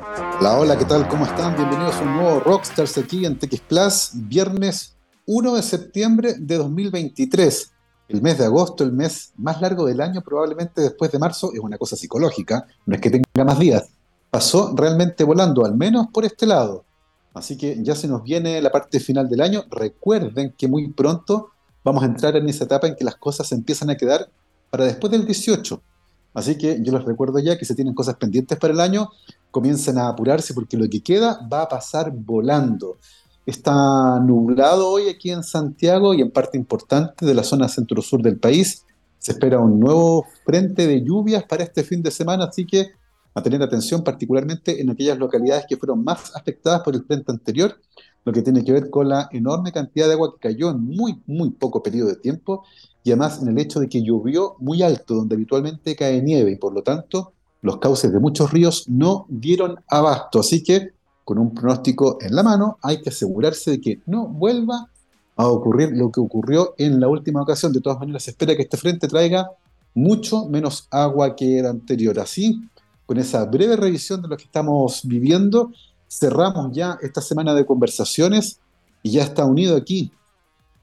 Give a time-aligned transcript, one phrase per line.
[0.00, 1.08] Hola, hola, ¿qué tal?
[1.08, 1.56] ¿Cómo están?
[1.56, 7.72] Bienvenidos a un nuevo Rockstars aquí en TX Plus, viernes 1 de septiembre de 2023.
[8.08, 11.58] El mes de agosto, el mes más largo del año, probablemente después de marzo, es
[11.58, 13.88] una cosa psicológica, no es que tenga más días.
[14.30, 16.84] Pasó realmente volando, al menos por este lado.
[17.34, 19.64] Así que ya se nos viene la parte final del año.
[19.68, 21.50] Recuerden que muy pronto
[21.82, 24.30] vamos a entrar en esa etapa en que las cosas empiezan a quedar
[24.70, 25.82] para después del 18.
[26.34, 29.10] Así que yo les recuerdo ya que si tienen cosas pendientes para el año,
[29.50, 32.98] comiencen a apurarse porque lo que queda va a pasar volando.
[33.46, 38.38] Está nublado hoy aquí en Santiago y en parte importante de la zona centro-sur del
[38.38, 38.84] país.
[39.18, 42.92] Se espera un nuevo frente de lluvias para este fin de semana, así que
[43.34, 47.80] a tener atención particularmente en aquellas localidades que fueron más afectadas por el frente anterior,
[48.24, 51.22] lo que tiene que ver con la enorme cantidad de agua que cayó en muy,
[51.26, 52.64] muy poco periodo de tiempo
[53.08, 56.56] y además en el hecho de que llovió muy alto, donde habitualmente cae nieve y
[56.56, 60.40] por lo tanto los cauces de muchos ríos no dieron abasto.
[60.40, 60.90] Así que,
[61.24, 64.90] con un pronóstico en la mano, hay que asegurarse de que no vuelva
[65.36, 67.72] a ocurrir lo que ocurrió en la última ocasión.
[67.72, 69.50] De todas maneras, se espera que este frente traiga
[69.94, 72.20] mucho menos agua que el anterior.
[72.20, 72.60] Así,
[73.06, 75.72] con esa breve revisión de lo que estamos viviendo,
[76.08, 78.60] cerramos ya esta semana de conversaciones
[79.02, 80.12] y ya está unido aquí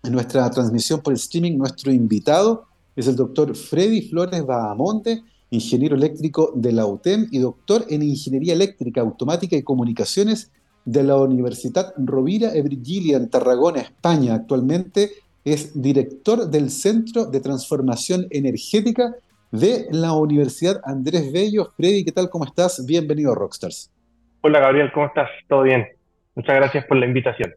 [0.05, 6.51] en nuestra transmisión por streaming nuestro invitado, es el doctor Freddy Flores Bahamonte, ingeniero eléctrico
[6.55, 10.51] de la UTEM y doctor en Ingeniería Eléctrica, Automática y Comunicaciones
[10.85, 14.35] de la Universidad Rovira e en Tarragona, España.
[14.35, 15.11] Actualmente
[15.43, 19.15] es director del Centro de Transformación Energética
[19.51, 21.71] de la Universidad Andrés Bello.
[21.75, 22.29] Freddy, ¿qué tal?
[22.29, 22.85] ¿Cómo estás?
[22.85, 23.91] Bienvenido a Rockstars.
[24.41, 25.29] Hola Gabriel, ¿cómo estás?
[25.47, 25.87] ¿Todo bien?
[26.35, 27.53] Muchas gracias por la invitación.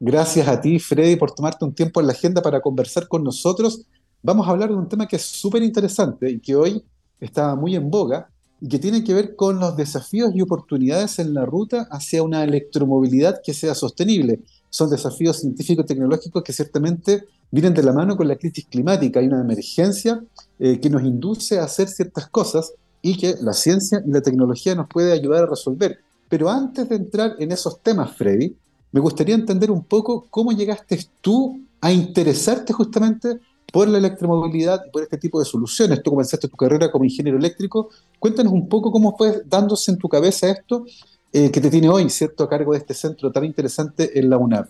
[0.00, 3.82] Gracias a ti, Freddy, por tomarte un tiempo en la agenda para conversar con nosotros.
[4.22, 6.84] Vamos a hablar de un tema que es súper interesante y que hoy
[7.18, 11.34] está muy en boga y que tiene que ver con los desafíos y oportunidades en
[11.34, 14.40] la ruta hacia una electromovilidad que sea sostenible.
[14.70, 19.18] Son desafíos científico-tecnológicos que ciertamente vienen de la mano con la crisis climática.
[19.18, 20.22] Hay una emergencia
[20.60, 24.76] eh, que nos induce a hacer ciertas cosas y que la ciencia y la tecnología
[24.76, 25.98] nos puede ayudar a resolver.
[26.28, 28.54] Pero antes de entrar en esos temas, Freddy,
[28.92, 33.38] me gustaría entender un poco cómo llegaste tú a interesarte justamente
[33.72, 36.02] por la electromovilidad y por este tipo de soluciones.
[36.02, 37.90] Tú comenzaste tu carrera como ingeniero eléctrico.
[38.18, 40.86] Cuéntanos un poco cómo fue dándose en tu cabeza esto
[41.32, 44.38] eh, que te tiene hoy, ¿cierto?, a cargo de este centro tan interesante en la
[44.38, 44.68] UNAV.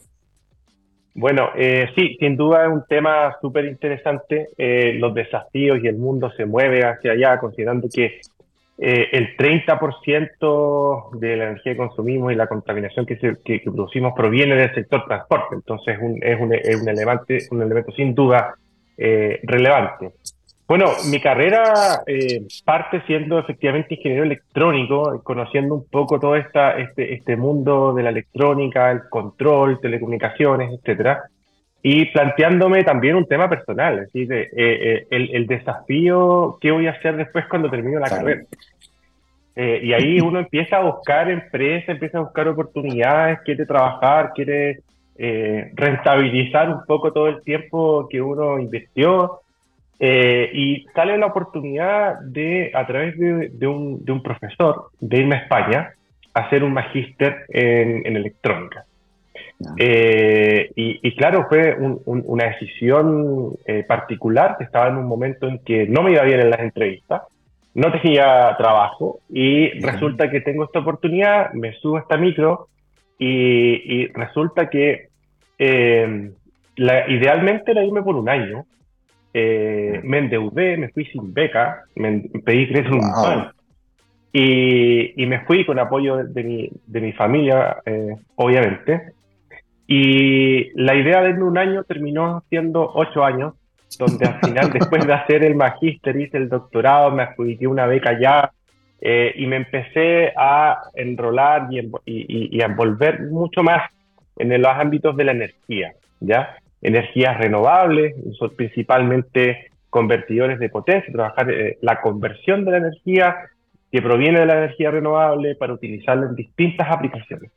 [1.14, 4.50] Bueno, eh, sí, sin duda es un tema súper interesante.
[4.56, 8.20] Eh, los desafíos y el mundo se mueve hacia allá, considerando que
[8.78, 14.72] el 30% de la energía que consumimos y la contaminación que, que, producimos proviene del
[14.74, 15.56] sector transporte.
[15.56, 18.54] Entonces un, es, un, es un, un elemento sin duda
[18.96, 20.12] eh, relevante.
[20.68, 27.14] Bueno, mi carrera eh, parte siendo efectivamente ingeniero electrónico, conociendo un poco todo esta, este,
[27.14, 31.24] este mundo de la electrónica, el control, telecomunicaciones, etcétera,
[31.82, 36.92] y planteándome también un tema personal, es decir, eh, el, el, desafío, ¿qué voy a
[36.92, 38.42] hacer después cuando termino la carrera?
[39.60, 44.82] y ahí uno empieza a buscar empresas, empieza a buscar oportunidades, quiere trabajar, quiere
[45.20, 49.40] eh, rentabilizar un poco todo el tiempo que uno invirtió.
[49.98, 55.34] Eh, y sale la oportunidad de, a través de, un, de, un, profesor, de irme
[55.34, 55.92] a España
[56.34, 58.84] a hacer un magíster en, en, electrónica.
[59.76, 65.86] Eh, y, y, claro, fue una decisión particular, que estaba en un momento en que
[65.86, 67.22] no me iba bien en las entrevistas,
[67.74, 72.68] no tenía trabajo y resulta que tengo esta oportunidad, me subo a esta micro
[73.18, 75.08] y, y resulta que
[75.58, 76.32] eh,
[76.76, 78.64] la, idealmente era irme por un año.
[79.34, 83.52] Eh, me endeudé, me fui sin beca, me pedí crédito un banco.
[84.32, 89.12] Y, y, me fui con apoyo de, mi, de mi, familia, eh, obviamente.
[89.90, 93.54] Y la idea de un año terminó siendo ocho años,
[93.98, 98.20] donde al final, después de hacer el magíster, hice el doctorado, me adjudiqué una beca
[98.20, 98.52] ya,
[99.00, 103.90] eh, y me empecé a enrolar y, y, y, a envolver mucho más
[104.36, 106.56] en los ámbitos de la energía, ¿ya?
[106.82, 108.14] Energías renovables,
[108.56, 113.36] principalmente convertidores de potencia, trabajar eh, la conversión de la energía
[113.90, 117.50] que proviene de la energía renovable para utilizarla en distintas aplicaciones.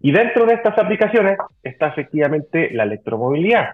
[0.00, 3.70] Y dentro de estas aplicaciones está efectivamente la electromovilidad.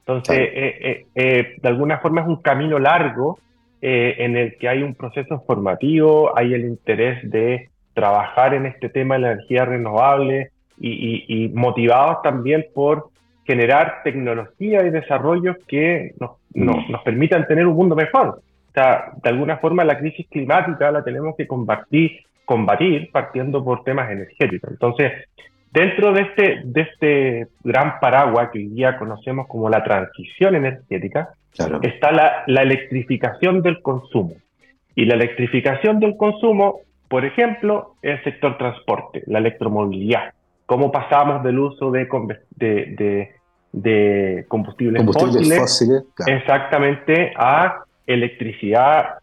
[0.00, 3.38] Entonces, eh, eh, de alguna forma es un camino largo
[3.84, 9.16] en el que hay un proceso formativo, hay el interés de trabajar en este tema
[9.16, 10.52] de la energía renovable,
[10.82, 13.10] y, motivados también por
[13.44, 18.40] generar tecnología y desarrollos que nos, nos, permitan tener un mundo mejor.
[18.68, 23.84] O sea, de alguna forma la crisis climática la tenemos que combatir combatir partiendo por
[23.84, 24.70] temas energéticos.
[24.70, 25.12] Entonces,
[25.72, 31.30] dentro de este, de este gran paraguas que hoy día conocemos como la transición energética,
[31.82, 34.34] está la, la electrificación del consumo.
[34.94, 40.34] Y la electrificación del consumo, por ejemplo, el sector transporte, la electromovilidad.
[40.66, 42.06] Cómo pasamos del uso de,
[42.56, 43.30] de,
[43.72, 49.18] de, combustibles, fósiles, exactamente a electricidad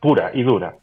[0.00, 0.76] pura y dura.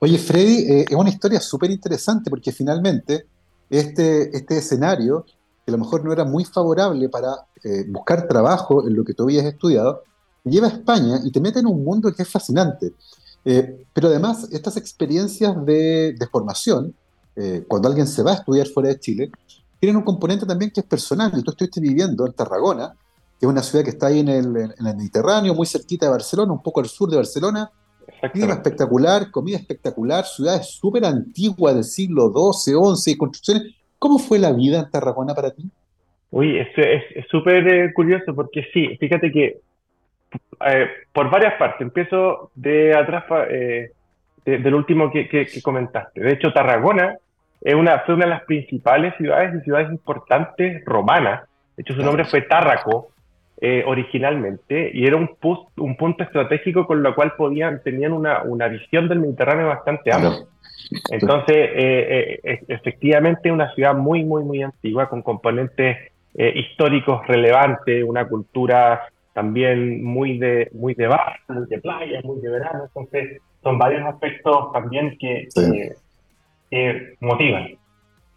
[0.00, 3.24] Oye, Freddy, eh, es una historia súper interesante porque finalmente
[3.70, 5.24] este, este escenario,
[5.64, 9.14] que a lo mejor no era muy favorable para eh, buscar trabajo en lo que
[9.14, 10.02] tú habías estudiado,
[10.44, 12.92] lleva a España y te mete en un mundo que es fascinante.
[13.44, 16.94] Eh, pero además, estas experiencias de, formación,
[17.68, 19.30] cuando alguien se va a estudiar fuera de Chile,
[19.78, 21.32] tienen un componente también que es personal.
[21.36, 22.94] Y tú estuviste viviendo en Tarragona,
[23.38, 26.10] que es una ciudad que está ahí en el, en el Mediterráneo, muy cerquita de
[26.10, 27.70] Barcelona, un poco al sur de Barcelona,
[28.32, 33.74] Clima espectacular, comida espectacular, ciudades súper antiguas del siglo XII, XI, construcciones.
[33.98, 35.64] ¿Cómo fue la vida en Tarragona para ti?
[36.30, 39.60] Uy, es súper eh, curioso porque sí, fíjate que
[40.66, 43.92] eh, por varias partes, empiezo de atrás eh,
[44.44, 46.20] del último que, comentaste.
[46.20, 47.16] De hecho, Tarragona
[47.60, 51.42] es una, fue una de las principales ciudades y ciudades importantes romanas.
[51.76, 53.10] De hecho, su nombre fue Tárraco,
[53.60, 55.30] eh, originalmente y era un,
[55.76, 60.44] un punto estratégico con lo cual podían, tenían una, una visión del Mediterráneo bastante amplia.
[61.10, 65.96] Entonces, eh, eh, efectivamente, una ciudad muy, muy, muy antigua, con componentes
[66.34, 72.50] históricos relevantes, una cultura también muy de, muy de bar, muy de playa, muy de
[72.50, 72.84] verano.
[72.84, 75.48] Entonces, son varios aspectos también que,
[76.70, 77.76] que motivan.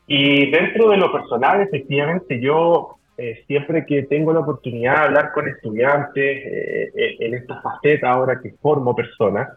[0.07, 5.31] Y dentro de lo personal, efectivamente, yo eh, siempre que tengo la oportunidad de hablar
[5.31, 9.47] con estudiantes eh, eh, en esta faceta ahora que formo personas,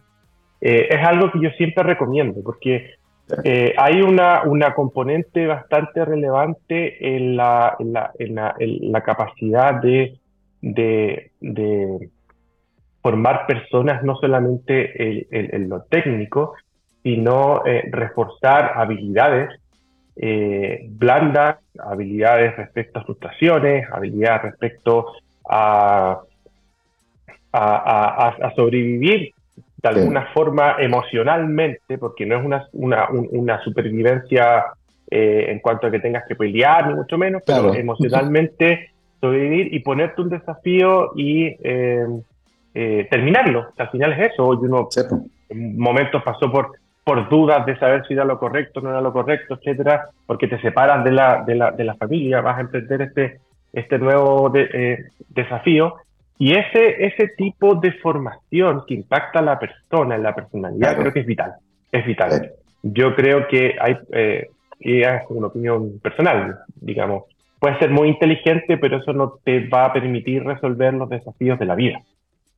[0.61, 2.95] es algo que yo siempre recomiendo, porque
[3.77, 10.17] hay una, una componente bastante relevante en la, en la, en la, la capacidad de,
[10.63, 12.09] de, de,
[13.03, 16.55] formar personas, no solamente en, lo técnico,
[17.03, 19.51] sino reforzar habilidades
[20.17, 25.13] eh, blandas, habilidades respecto a frustraciones, habilidades respecto
[25.49, 26.21] a,
[27.53, 29.33] a, sobrevivir
[29.83, 34.65] de alguna forma emocionalmente, porque no es una, una, una supervivencia
[35.11, 38.91] eh, en cuanto a que tengas que pelear, ni mucho menos, pero emocionalmente
[39.21, 42.07] sobrevivir y ponerte un desafío y eh,
[42.75, 43.69] eh, terminarlo.
[43.77, 44.47] Al final es eso.
[44.49, 44.89] Uno
[45.49, 46.73] en momentos pasó por
[47.05, 50.61] por dudas de saber si era lo correcto, no era lo correcto, etcétera, porque te
[50.61, 53.41] separas de la, de la, de la familia, vas a emprender este,
[53.73, 55.97] este nuevo eh, desafío.
[56.39, 61.13] Y ese, ese tipo de formación que impacta a la persona, en la personalidad, creo
[61.13, 61.53] que es vital.
[61.93, 62.51] Es vital.
[62.83, 64.49] Yo creo que hay, eh,
[64.81, 67.25] y es una opinión personal, digamos,
[67.61, 71.67] puede ser muy inteligente, pero eso no te va a permitir resolver los desafíos de
[71.67, 72.01] la vida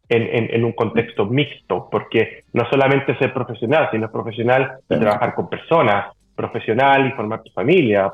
[0.09, 6.13] en, un contexto mixto, porque no solamente ser profesional, sino profesional y trabajar con personas,
[6.35, 8.11] profesional y formar tu familia,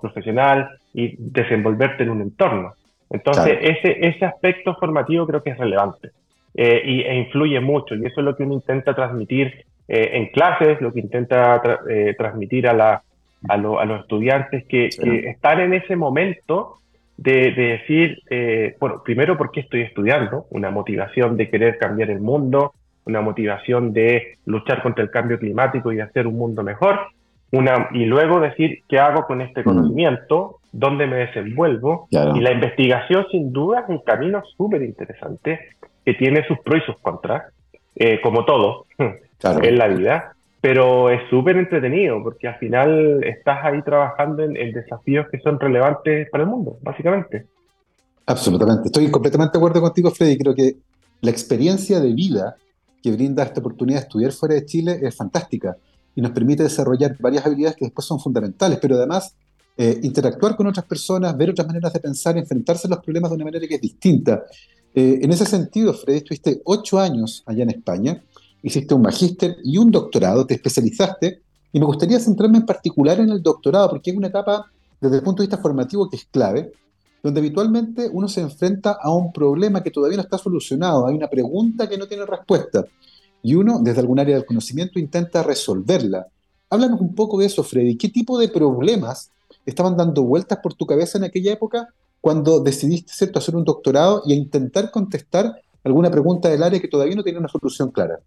[0.00, 2.74] profesional y desenvolverte en un entorno.
[3.10, 6.10] Entonces, ese, ese aspecto formativo creo que es relevante
[6.54, 10.26] eh, y, e influye mucho, y eso es lo que uno intenta transmitir eh, en
[10.26, 13.02] clases, lo que intenta eh, transmitir a, la,
[13.48, 16.78] a, los estudiantes que, que, están en ese momento
[17.16, 22.74] de, decir, eh, bueno, primero porque estoy estudiando, una motivación de querer cambiar el mundo,
[23.04, 27.00] una motivación de luchar contra el cambio climático y hacer un mundo mejor,
[27.52, 29.64] una, y luego decir qué hago con este mm.
[29.64, 35.60] conocimiento, dónde me desenvuelvo, y la investigación sin duda es un camino súper interesante
[36.04, 37.44] que tiene sus pros y sus contras,
[37.94, 40.33] eh, como todo en la vida,
[40.64, 46.26] pero es súper entretenido porque al final estás ahí trabajando en, desafíos que son relevantes
[46.30, 47.46] para el mundo, básicamente.
[48.24, 50.38] Absolutamente, estoy completamente de acuerdo contigo, Freddy.
[50.38, 50.76] Creo que
[51.20, 52.56] la experiencia de vida
[53.02, 55.76] que brinda esta oportunidad de estudiar fuera de Chile es fantástica
[56.14, 59.36] y nos permite desarrollar varias habilidades que después son fundamentales, pero además
[59.76, 63.34] eh, interactuar con otras personas, ver otras maneras de pensar, enfrentarse a los problemas de
[63.34, 64.44] una manera que es distinta.
[64.94, 68.22] Eh, en ese sentido, Freddy, estuviste ocho años allá en España
[68.64, 73.28] hiciste un magíster y un doctorado, te especializaste, y me gustaría centrarme en particular en
[73.28, 74.64] el doctorado, porque es una etapa
[75.00, 76.72] desde el punto de vista formativo que es clave,
[77.22, 81.28] donde habitualmente uno se enfrenta a un problema que todavía no está solucionado, hay una
[81.28, 82.84] pregunta que no tiene respuesta,
[83.42, 86.26] y uno desde algún área del conocimiento intenta resolverla.
[86.70, 87.96] Háblanos un poco de eso, Freddy.
[87.98, 89.30] ¿Qué tipo de problemas
[89.66, 91.88] estaban dando vueltas por tu cabeza en aquella época
[92.22, 97.22] cuando decidiste hacer un doctorado y intentar contestar alguna pregunta del área que todavía no
[97.22, 98.18] tiene una solución clara?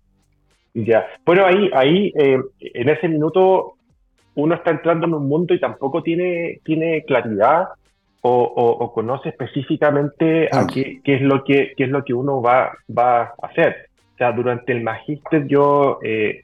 [0.86, 1.08] Ya.
[1.26, 3.74] Bueno, ahí, ahí eh, en ese minuto
[4.36, 7.70] uno está entrando en un mundo y tampoco tiene, tiene claridad
[8.22, 12.74] o, conoce específicamente a qué, qué, es lo que, qué es lo que uno va,
[12.96, 13.88] va a hacer.
[14.14, 16.42] O sea, durante el magíster yo eh,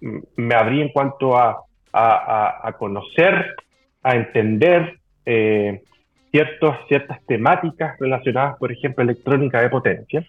[0.00, 3.56] me abrí en cuanto a, a, conocer,
[4.02, 5.82] a entender eh,
[6.30, 10.24] ciertos, ciertas temáticas relacionadas, por ejemplo, electrónica de potencia.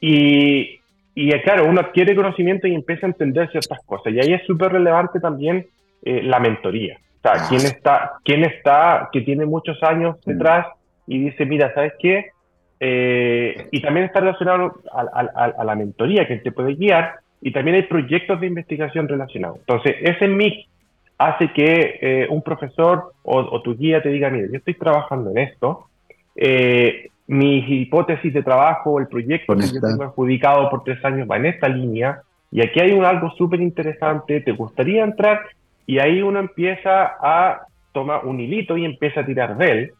[0.00, 0.80] Y,
[1.18, 4.12] y claro, uno adquiere conocimiento y empieza a entender ciertas cosas.
[4.12, 5.66] Y ahí es súper relevante también
[6.02, 6.98] eh, la mentoría.
[7.16, 10.30] O sea, quién está, quién está, que tiene muchos años mm.
[10.30, 10.66] detrás
[11.06, 12.32] y dice, mira, ¿sabes qué?
[12.78, 17.84] Eh, y también está relacionado a, la mentoría que te puede guiar y también hay
[17.84, 19.60] proyectos de investigación relacionados.
[19.60, 20.68] Entonces, ese mix
[21.16, 25.38] hace que eh, un profesor o, tu guía te diga, mira, yo estoy trabajando en
[25.38, 25.86] esto,
[26.34, 31.36] eh, mi hipótesis de trabajo el proyecto que yo tengo adjudicado por tres años va
[31.36, 35.40] en esta línea y aquí hay un, algo súper interesante, te gustaría entrar
[35.86, 39.92] y ahí uno empieza a tomar un hilito y empieza a tirar de él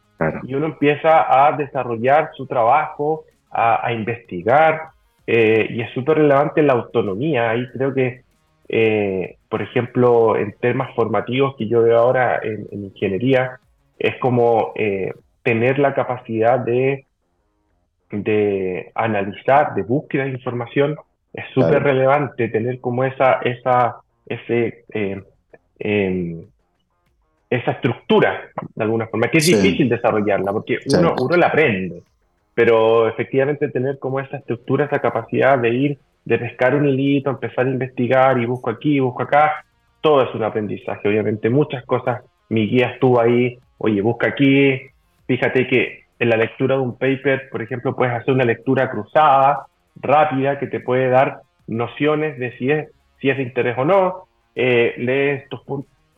[0.43, 4.89] y uno empieza a desarrollar su trabajo, a, investigar
[5.25, 7.49] eh, y es súper relevante la autonomía.
[7.49, 8.21] Ahí creo que,
[8.69, 13.59] eh, por ejemplo, en temas formativos que yo veo ahora en, ingeniería,
[13.99, 17.06] es como eh, tener la capacidad de,
[18.11, 20.95] de analizar, de búsqueda de información.
[21.33, 24.85] Es súper relevante tener como esa, esa, ese
[27.49, 32.03] esa estructura, de alguna forma, que es difícil desarrollarla, porque uno, uno la aprende,
[32.53, 37.65] pero efectivamente tener como esa estructura, esa capacidad de ir, de pescar un hilito, empezar
[37.65, 39.65] a investigar y busco aquí, busco acá,
[40.01, 41.49] todo es un aprendizaje, obviamente.
[41.49, 44.81] Muchas cosas, mi guía estuvo ahí, oye, busca aquí,
[45.25, 49.67] fíjate que en la lectura de un paper, por ejemplo, puedes hacer una lectura cruzada,
[49.95, 54.27] rápida, que te puede dar nociones de si es, si es de interés o no,
[54.55, 55.61] eh, lee estos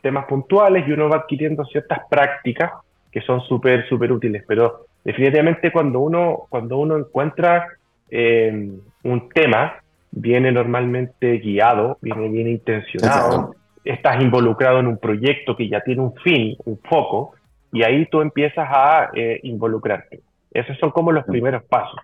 [0.02, 2.72] temas puntuales y uno va adquiriendo ciertas prácticas
[3.12, 4.44] que son súper, súper útiles.
[4.48, 7.68] Pero definitivamente cuando uno, cuando uno encuentra
[8.10, 8.72] eh,
[9.04, 9.76] un tema,
[10.12, 16.16] viene normalmente guiado, viene bien intencionado, estás involucrado en un proyecto que ya tiene un
[16.16, 17.34] fin, un foco,
[17.72, 20.22] y ahí tú empiezas a eh, involucrarte.
[20.52, 22.00] Esos son como los primeros pasos.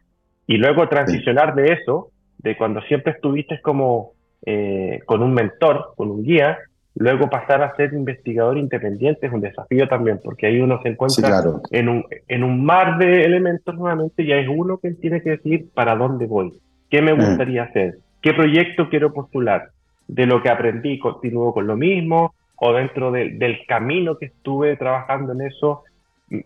[0.47, 4.11] Y luego transicionar de eso, de cuando siempre estuviste como
[4.45, 6.59] eh, con un mentor, con un guía,
[6.95, 11.43] luego pasar a ser investigador independiente es un desafío también, porque ahí uno se encuentra
[11.71, 15.67] en, un, en un mar de elementos nuevamente y es uno que tiene que decir
[15.73, 16.53] para dónde voy,
[16.89, 17.17] qué me mm.
[17.17, 19.69] gustaría hacer, qué proyecto quiero postular,
[20.07, 25.33] de lo que aprendí continúo con lo mismo o dentro del camino que estuve trabajando
[25.33, 25.83] en eso,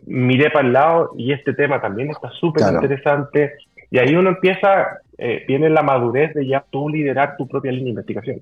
[0.05, 3.53] miré para el lado y este tema también está súper interesante
[3.91, 7.85] y ahí uno empieza, eh, viene la madurez de ya tú liderar tu propia línea
[7.85, 8.41] de investigación.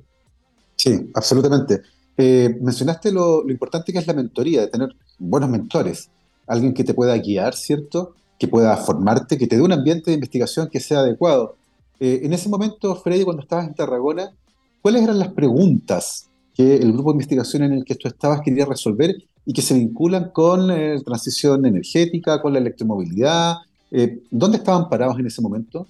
[0.75, 1.81] Sí, absolutamente.
[2.17, 6.09] Eh, mencionaste lo, importante que es la mentoría, de tener buenos mentores,
[6.47, 8.15] alguien que te pueda guiar, ¿cierto?
[8.37, 11.55] Que pueda formarte, que te dé un ambiente de investigación que sea adecuado.
[11.99, 14.31] Eh, en ese momento, Freddy, cuando estabas en Tarragona,
[14.81, 16.26] ¿cuáles eran las preguntas
[16.57, 19.11] que el grupo de investigación en el que tú estabas quería resolver
[19.45, 23.57] y que se vinculan con la transición energética, con la electromovilidad,
[23.91, 25.87] eh, ¿Dónde estaban parados en ese momento?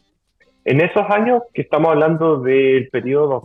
[0.66, 3.44] En esos años, que estamos hablando del periodo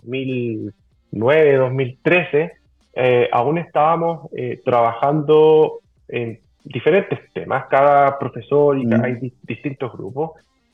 [1.13, 2.53] 2009-2013,
[2.95, 10.33] eh, aún estábamos eh, trabajando en diferentes temas, cada profesor y hay distintos grupos,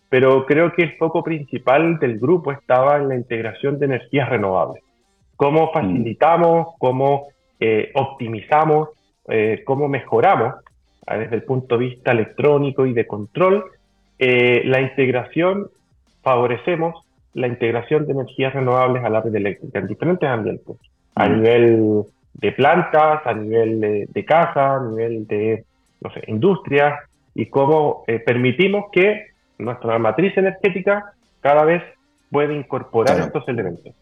[0.09, 4.83] pero creo que el foco principal del grupo estaba en la integración de energías renovables.
[5.39, 7.29] Cómo facilitamos, cómo
[7.95, 8.91] optimizamos,
[9.65, 10.57] cómo mejoramos
[11.17, 13.65] desde el punto de vista electrónico y de control,
[14.19, 15.69] eh, la integración,
[16.23, 17.05] favorecemos
[17.35, 20.77] la integración de energías renovables a la red eléctrica en diferentes ambientes,
[21.15, 22.03] a nivel
[22.35, 25.65] de plantas, a nivel de, casa, a nivel de,
[26.01, 26.99] no sé, industria,
[27.35, 29.29] y cómo eh, permitimos que
[29.59, 31.83] nuestra matriz energética cada vez
[32.31, 33.95] pueda incorporar estos elementos.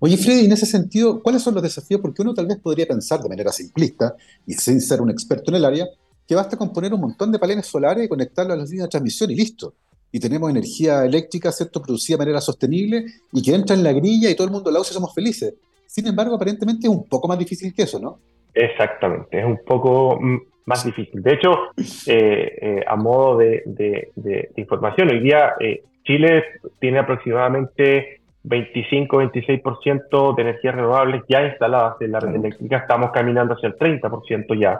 [0.00, 2.00] Oye, Freddy, en ese sentido, ¿cuáles son los desafíos?
[2.00, 4.14] Porque uno tal vez podría pensar de manera simplista
[4.46, 5.86] y sin ser un experto en el área,
[6.26, 8.90] que basta con poner un montón de paneles solares y conectarlos a las líneas de
[8.90, 9.74] transmisión y listo.
[10.12, 14.30] Y tenemos energía eléctrica, ¿cierto?, producida de manera sostenible y que entra en la grilla
[14.30, 15.54] y todo el mundo la usa y somos felices.
[15.86, 18.20] Sin embargo, aparentemente es un poco más difícil que eso, ¿no?
[18.54, 20.18] Exactamente, es un poco
[20.66, 21.22] más difícil.
[21.22, 21.50] De hecho,
[22.06, 26.44] eh, eh, a modo de, información, hoy día eh, Chile
[26.78, 32.78] tiene aproximadamente 25-26% de energías renovables ya instaladas en la red eléctrica.
[32.78, 34.78] Estamos caminando hacia el 30% ya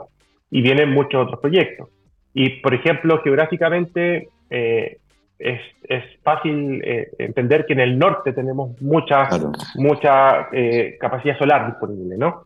[0.51, 1.89] y vienen muchos otros proyectos.
[2.35, 4.99] Y, por ejemplo, geográficamente, eh,
[5.39, 9.29] es, es fácil eh, entender que en el norte tenemos mucha,
[9.77, 12.45] mucha eh, capacidad solar disponible, ¿no?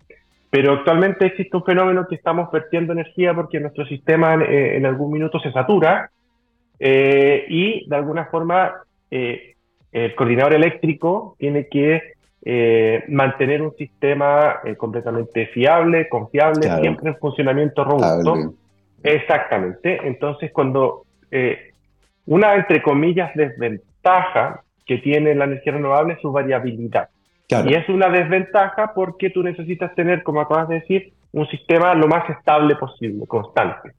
[0.50, 5.10] Pero actualmente existe un fenómeno que estamos vertiendo energía porque nuestro sistema eh, en algún
[5.10, 6.10] minuto se satura
[6.84, 8.72] y de alguna forma
[9.92, 12.14] el coordinador eléctrico tiene que
[13.08, 18.54] mantener un sistema completamente fiable, confiable, siempre en funcionamiento robusto.
[19.04, 20.00] Exactamente.
[20.04, 21.04] Entonces, cuando
[22.26, 27.08] una, entre comillas, desventaja que tiene la energía renovable es su variabilidad.
[27.48, 32.08] Y es una desventaja porque tú necesitas tener, como acabas de decir, un sistema lo
[32.08, 33.92] más estable posible, constante.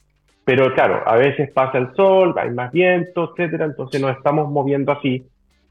[0.44, 4.92] Pero claro, a veces pasa el sol, hay más viento, etcétera, entonces nos estamos moviendo
[4.92, 5.26] así.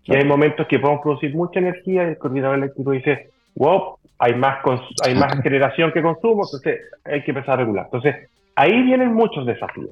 [0.05, 4.35] Y hay momentos que podemos producir mucha energía y el coordinador eléctrico dice, wow, hay
[4.35, 4.59] más,
[5.05, 7.85] hay más generación que consumo, entonces hay que empezar a regular.
[7.87, 9.91] Entonces, ahí vienen muchos desafíos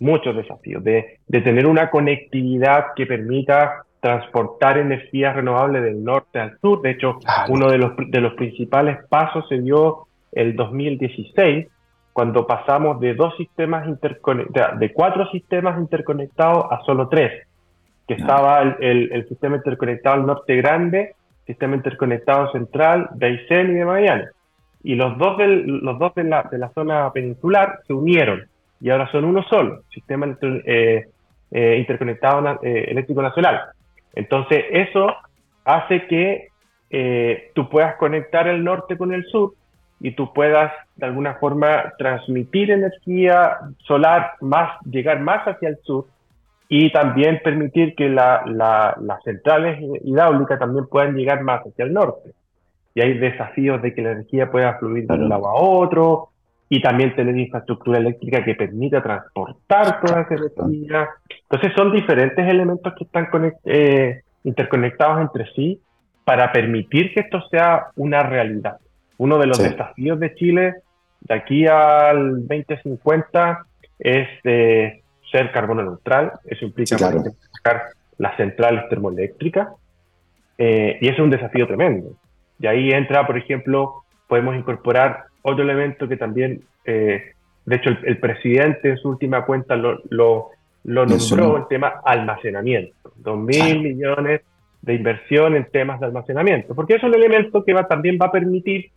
[0.00, 6.58] muchos desafíos, de, de tener una conectividad que permita transportar energías renovables del norte al
[6.58, 6.80] sur.
[6.80, 11.68] De hecho, uno de los, de los principales pasos se dio el 2016,
[12.12, 17.46] cuando pasamos de dos sistemas interconectados, de cuatro sistemas interconectados a solo tres,
[18.10, 21.14] que estaba el, el, sistema interconectado al norte grande,
[21.46, 24.30] sistema interconectado central de Aysén y de Magallanes.
[24.82, 28.48] Y los dos, del, los dos de, la, de la zona peninsular se unieron
[28.80, 31.06] y ahora son uno solo, Sistema eh,
[31.52, 33.60] eh, Interconectado eh, Eléctrico Nacional.
[34.12, 35.14] Entonces, eso
[35.64, 36.48] hace que
[37.54, 39.52] tú puedas conectar el norte con el sur
[40.00, 46.06] y tú puedas de alguna forma transmitir energía solar, más, llegar más hacia el sur
[46.72, 52.30] y también permitir que la, las centrales hidráulicas también puedan llegar más hacia el norte.
[52.94, 56.30] Y hay desafíos de que la energía pueda fluir de un lado a otro,
[56.72, 61.08] y también tener infraestructura eléctrica que permita transportar toda esa energía.
[61.42, 63.28] Entonces son diferentes elementos que están
[63.64, 65.80] eh, interconectados entre sí
[66.24, 68.76] para permitir que esto sea una realidad.
[69.18, 70.74] Uno de los desafíos de Chile
[71.22, 73.66] de aquí al 2050
[73.98, 76.32] es eh, ser carbono neutral.
[76.44, 77.82] Eso implica sacar
[78.18, 79.68] las centrales termoeléctricas
[80.58, 82.12] eh, y eso es un desafío tremendo.
[82.58, 87.32] Y ahí entra, por ejemplo, podemos incorporar otro elemento que también, eh,
[87.64, 90.50] de hecho, el, presidente en su última cuenta lo, lo,
[90.84, 92.94] nombró, el tema almacenamiento.
[93.16, 94.42] Dos mil millones
[94.82, 98.32] de inversión en temas de almacenamiento, porque es un elemento que va, también va a
[98.32, 98.90] permitir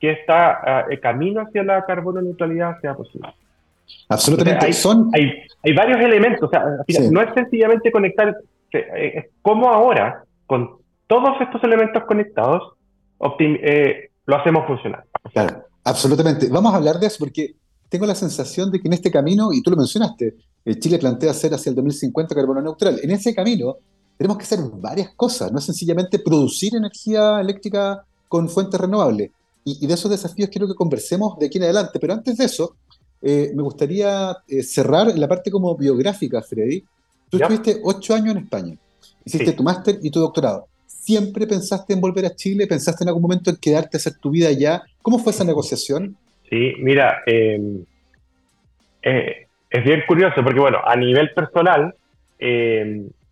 [0.00, 3.28] que este camino hacia la carbono neutralidad sea posible.
[4.08, 4.66] Absolutamente.
[4.66, 5.10] hay, Son...
[5.14, 6.64] hay, hay, varios elementos, o sea,
[7.10, 8.36] no es sencillamente conectar,
[8.72, 12.72] eh, es como ahora, con todos estos elementos conectados,
[14.26, 15.04] lo hacemos funcionar.
[15.32, 15.64] Claro.
[15.84, 16.48] Absolutamente.
[16.48, 17.54] Vamos a hablar de eso porque
[17.88, 21.32] tengo la sensación de que en este camino, y tú lo mencionaste, eh, Chile plantea
[21.34, 22.98] ser hacia el 2050 carbono neutral.
[23.02, 23.76] En ese camino
[24.16, 29.30] tenemos que hacer varias cosas, no es sencillamente producir energía eléctrica con fuentes renovables.
[29.66, 31.98] Y, de esos desafíos quiero que conversemos de aquí en adelante.
[31.98, 32.76] Pero antes de eso,
[33.24, 36.84] eh, me gustaría eh, cerrar la parte como biográfica, Freddy.
[37.30, 38.76] Tú estuviste ocho años en España,
[39.24, 40.66] hiciste tu máster y tu doctorado.
[40.86, 42.66] ¿Siempre pensaste en volver a Chile?
[42.66, 44.82] ¿Pensaste en algún momento en quedarte a hacer tu vida allá?
[45.02, 46.16] ¿Cómo fue esa negociación?
[46.48, 47.84] Sí, mira, em,
[49.02, 51.94] eh, es bien curioso porque, bueno, a nivel personal,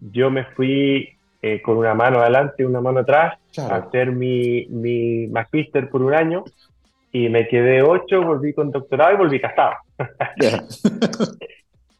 [0.00, 1.12] yo me fui
[1.44, 6.00] eh, con una mano adelante y una mano atrás a hacer mi, mi magíster por
[6.00, 6.44] un año
[7.12, 9.74] y me quedé ocho, volví con doctorado y volví casado.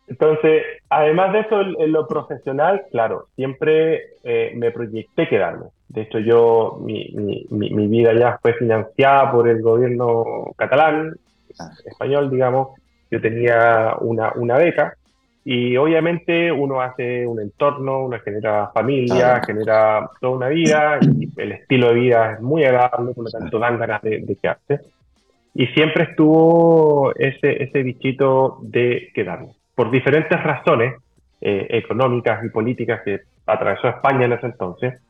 [0.09, 5.67] Entonces, además de eso, en, lo profesional, claro, siempre eh, me proyecté quedarme.
[5.89, 11.15] De hecho, yo, mi, mi, mi, vida ya fue financiada por el gobierno catalán,
[11.85, 12.69] español, digamos.
[13.11, 14.97] Yo tenía una, una beca
[15.45, 21.53] y obviamente uno hace un entorno, uno genera familia, genera toda una vida, y el
[21.53, 24.81] estilo de vida es muy agradable, por lo tanto dan ganas de, de quedarse.
[25.55, 30.95] Y siempre estuvo ese, ese bichito de quedarme por diferentes razones
[31.41, 35.01] eh, económicas y políticas que atravesó España en ese entonces,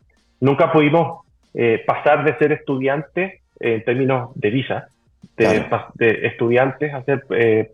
[0.40, 4.88] nunca pudimos eh, pasar de ser estudiantes en términos de visa,
[5.37, 7.70] de, estudiantes a ser eh,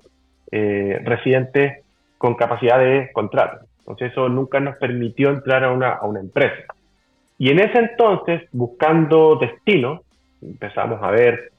[1.04, 1.85] residentes
[2.18, 3.64] con capacidad de contrato.
[3.81, 6.64] Entonces eso nunca nos permitió entrar a una, a una empresa.
[7.38, 10.02] Y en ese entonces, buscando destino,
[10.42, 11.52] empezamos a ver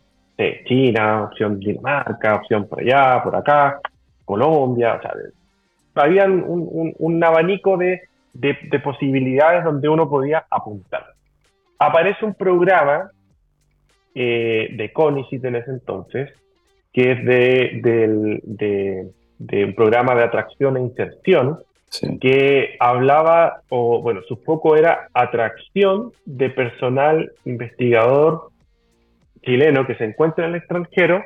[0.66, 3.80] China, opción Dinamarca, opción por allá, por acá,
[4.24, 5.14] Colombia, o sea,
[5.96, 8.02] había un, abanico de,
[8.84, 11.06] posibilidades donde uno podía apuntar.
[11.78, 13.12] Aparece un programa
[14.16, 16.30] eh, de CONICIT en ese entonces,
[16.94, 19.12] que es de,
[19.66, 21.60] un programa de atracción e inserción,
[22.22, 28.52] que hablaba, o bueno, su foco era atracción de personal investigador
[29.42, 31.24] chileno que se encuentra en el extranjero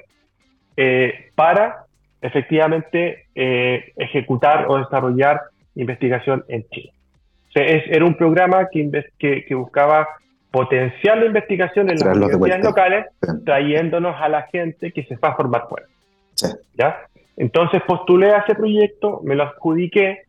[0.76, 1.86] eh, para
[2.22, 5.42] efectivamente eh, ejecutar o desarrollar
[5.76, 6.94] investigación en Chile.
[7.54, 10.08] era un programa que, que, buscaba
[10.50, 13.06] potenciar la investigación en las universidades locales,
[13.46, 15.88] trayéndonos a la gente que se va a formar fuera.
[16.76, 17.02] ¿Ya?
[17.36, 20.22] Entonces postulé a ese proyecto, me lo adjudiqué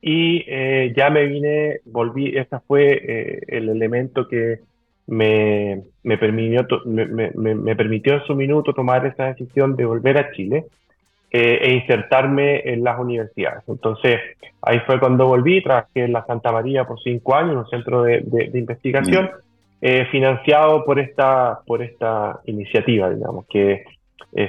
[0.00, 4.60] y eh, ya me vine, volví, ese fue el elemento que
[5.06, 10.32] me, me permitió, me, me, permitió en su minuto tomar esa decisión de volver a
[10.32, 10.64] Chile
[11.30, 13.62] eh, e insertarme en las universidades.
[13.68, 14.20] Entonces,
[14.62, 18.22] ahí fue cuando volví, trabajé en la Santa María por cinco años, un centro de,
[18.24, 19.30] de, investigación,
[20.10, 23.84] financiado por esta, por esta iniciativa, digamos, que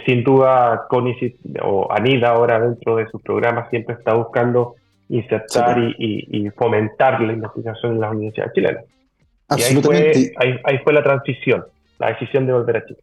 [0.05, 4.75] sin duda CONICIT o ANIDA ahora dentro de sus programas siempre está buscando
[5.09, 8.85] insertar y, fomentar la investigación en las universidades chilenas.
[9.47, 10.19] Absolutamente.
[10.19, 10.31] Y
[10.63, 11.65] ahí fue, la transición,
[11.99, 12.99] la decisión de volver a Chile.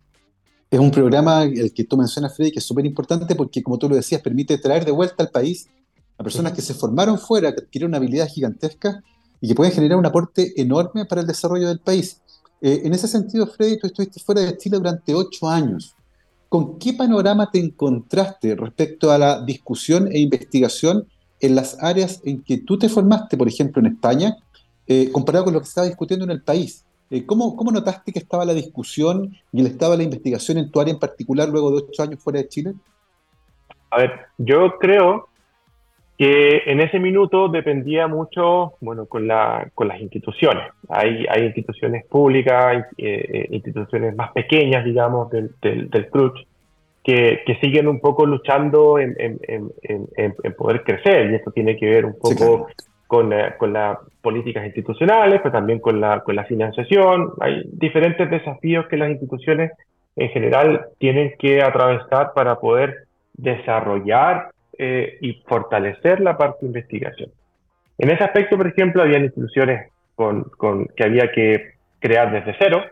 [0.71, 3.89] Es un programa, el que tú mencionas, Freddy, que es súper importante porque, como tú
[3.89, 5.69] lo decías, permite traer de vuelta al país
[6.17, 8.97] a personas que se formaron fuera, que adquirieron habilidades gigantescas
[9.41, 12.23] y que pueden generar un aporte enorme para el desarrollo del país.
[12.61, 15.95] Eh, en ese sentido, Freddy, tú estuviste fuera de Chile durante ocho años.
[16.49, 21.07] ¿Con qué panorama te encontraste respecto a la discusión e investigación
[21.41, 24.37] en las áreas en que tú te formaste, por ejemplo, en España,
[24.93, 26.87] eh, comparado con lo que se estaba discutiendo en el país.
[27.11, 30.71] Eh, ¿cómo, ¿cómo, notaste que estaba la discusión y el estado de la investigación en
[30.71, 32.75] tu área en particular luego de ocho años fuera de Chile?
[33.91, 35.29] A ver, yo creo
[36.19, 40.69] que en ese minuto dependía mucho, bueno, con, la, con las instituciones.
[40.91, 46.11] Hay, hay instituciones públicas, eh, instituciones más pequeñas, digamos, del, del, del
[47.03, 49.15] que, siguen un poco luchando en,
[50.59, 52.69] poder crecer, y esto tiene que ver un poco
[53.13, 53.29] con,
[53.75, 57.33] las políticas institucionales, pero también con la, con la financiación.
[57.41, 59.71] Hay diferentes desafíos que las instituciones
[60.17, 67.31] en general tienen que atravesar para poder desarrollar eh, y fortalecer la parte de investigación.
[67.99, 72.83] En ese aspecto, por ejemplo, había instituciones con, con, que había que crear desde cero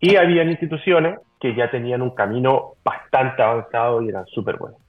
[0.00, 4.83] y había instituciones que ya tenían un camino bastante avanzado y eran súper buenos.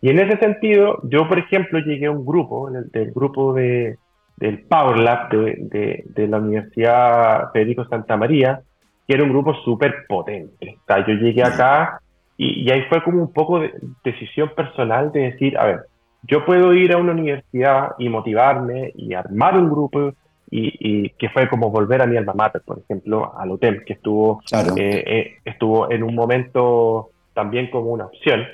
[0.00, 3.98] Y en ese sentido, yo, por ejemplo, llegué a un grupo, del grupo de,
[4.36, 8.60] del Power Lab de, de, la Universidad Federico Santa María,
[9.06, 10.76] que era un grupo súper potente.
[10.80, 12.00] O sea, yo llegué acá
[12.36, 15.80] y, y, ahí fue como un poco de decisión personal de decir, a ver,
[16.22, 20.12] yo puedo ir a una universidad y motivarme y armar un grupo
[20.50, 24.40] y, que fue como volver a mi alma mater, por ejemplo, al hotel, que estuvo,
[24.76, 28.46] eh, eh, estuvo en un momento también como una opción,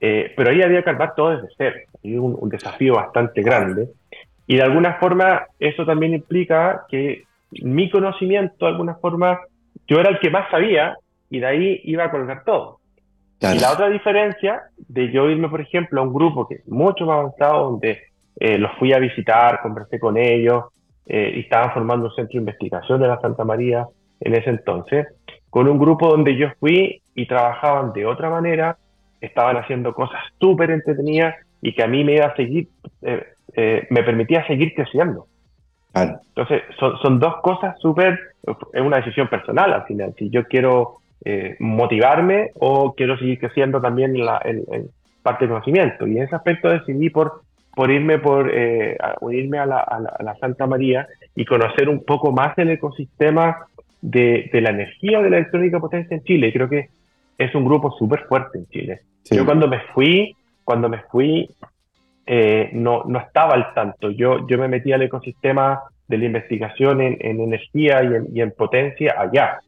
[0.00, 3.88] eh, pero ahí había que armar todo desde cero, un, un desafío bastante grande,
[4.46, 7.24] y de alguna forma eso también implica que
[7.62, 9.40] mi conocimiento, de alguna forma,
[9.86, 10.96] yo era el que más sabía
[11.30, 12.80] y de ahí iba a colgar todo.
[13.40, 17.04] Y la otra diferencia de yo irme, por ejemplo, a un grupo que es mucho
[17.04, 18.00] más avanzado, donde
[18.40, 20.64] los fui a visitar, conversé con ellos,
[21.06, 23.86] eh, y estaban formando un centro de investigación de la Santa María
[24.20, 25.06] en ese entonces,
[25.50, 28.76] con un grupo donde yo fui y trabajaban de otra manera,
[29.20, 32.68] estaban haciendo cosas súper entretenidas y que a mí me iba a seguir,
[33.02, 33.24] eh,
[33.54, 35.26] eh, me permitía seguir creciendo.
[35.94, 38.18] Entonces, son, son, dos cosas súper,
[38.74, 40.98] es una decisión personal al final, si yo quiero
[41.58, 44.62] motivarme o quiero seguir creciendo también en, la, en
[45.22, 46.06] parte de conocimiento.
[46.06, 47.40] Y en ese aspecto decidí por
[47.76, 52.56] por irme por eh, a unirme a la, Santa María y conocer un poco más
[52.56, 53.66] el ecosistema
[54.00, 56.54] de, la energía de la electrónica potencia en Chile.
[56.54, 56.88] Creo que
[57.38, 59.00] es un grupo súper fuerte en Chile.
[59.30, 61.48] Yo cuando me fui, cuando me fui,
[62.26, 64.10] eh, no, no estaba al tanto.
[64.10, 68.52] Yo, yo me metí al ecosistema de la investigación en, energía y en, y en,
[68.52, 69.60] potencia allá.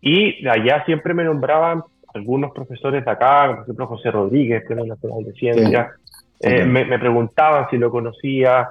[0.00, 1.82] Y allá siempre me nombraban
[2.14, 5.90] algunos profesores de acá, por ejemplo José Rodríguez, que es Nacional de Ciencia,
[6.40, 8.68] eh, me, preguntaban si lo conocía,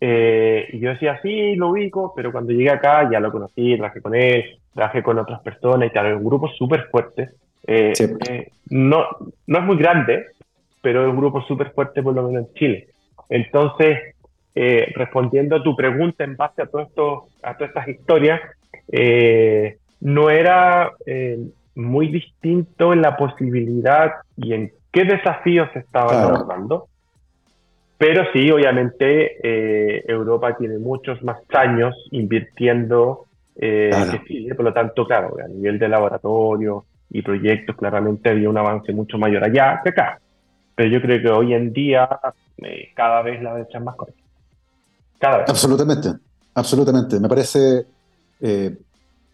[0.00, 4.00] eh, y yo decía, sí, lo ubico, pero cuando llegué acá ya lo conocí, trabajé
[4.00, 7.30] con él, trabajé con otras personas y tal, un grupo súper fuerte.
[7.70, 9.04] Eh, no,
[9.46, 10.26] no es muy grande,
[10.82, 12.88] pero es un grupo súper fuerte por lo menos en Chile.
[13.28, 14.14] Entonces,
[14.94, 18.40] respondiendo a tu pregunta en base a, todo esto, a todas estas historias,
[20.00, 20.92] no era
[21.76, 26.88] muy distinto en la posibilidad y en qué desafíos se estaban abordando.
[27.96, 33.24] Pero sí, obviamente, eh, Europa tiene muchos más años invirtiendo
[33.60, 33.90] eh,
[34.56, 39.18] por lo tanto, claro, a nivel de laboratorio y proyectos, claramente había un avance mucho
[39.18, 40.20] mayor allá que acá.
[40.74, 42.08] Pero yo creo que hoy en día
[42.58, 44.14] eh, cada vez la brecha es más corta.
[45.18, 45.50] cada vez.
[45.50, 46.08] Absolutamente,
[46.54, 47.18] absolutamente.
[47.18, 47.86] Me parece
[48.40, 48.76] eh,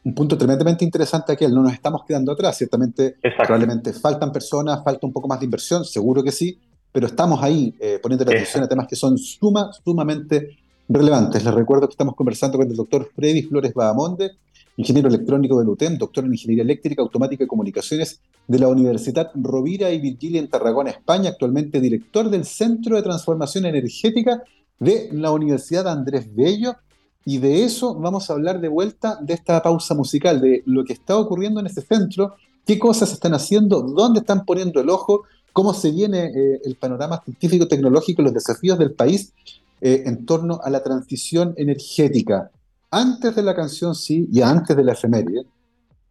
[0.05, 1.47] un punto tremendamente interesante aquí.
[1.47, 2.57] No nos estamos quedando atrás.
[2.57, 6.59] Ciertamente, probablemente faltan personas, falta un poco más de inversión, seguro que sí,
[6.93, 10.57] pero estamos ahí eh, poniendo la atención a temas que son suma, sumamente
[10.89, 11.45] relevantes.
[11.45, 14.33] Les recuerdo que estamos conversando con el doctor Freddy Flores Bahamonde,
[14.77, 19.91] ingeniero electrónico del UTEM, doctor en Ingeniería Eléctrica, Automática y Comunicaciones de la Universidad Rovira
[19.91, 24.43] y Virgilia en Tarragona, España, actualmente director del Centro de Transformación Energética
[24.79, 26.77] de la Universidad Andrés Bello.
[27.25, 30.93] Y de eso vamos a hablar de vuelta de esta pausa musical, de lo que
[30.93, 32.35] está ocurriendo en ese centro,
[32.67, 37.23] qué cosas están haciendo, dónde están poniendo el ojo, cómo se viene eh, el panorama
[37.25, 39.33] científico, tecnológico, los desafíos del país
[39.81, 42.51] eh, en torno a la transición energética.
[42.97, 45.45] Antes de la canción, sí, y antes de la efeméride,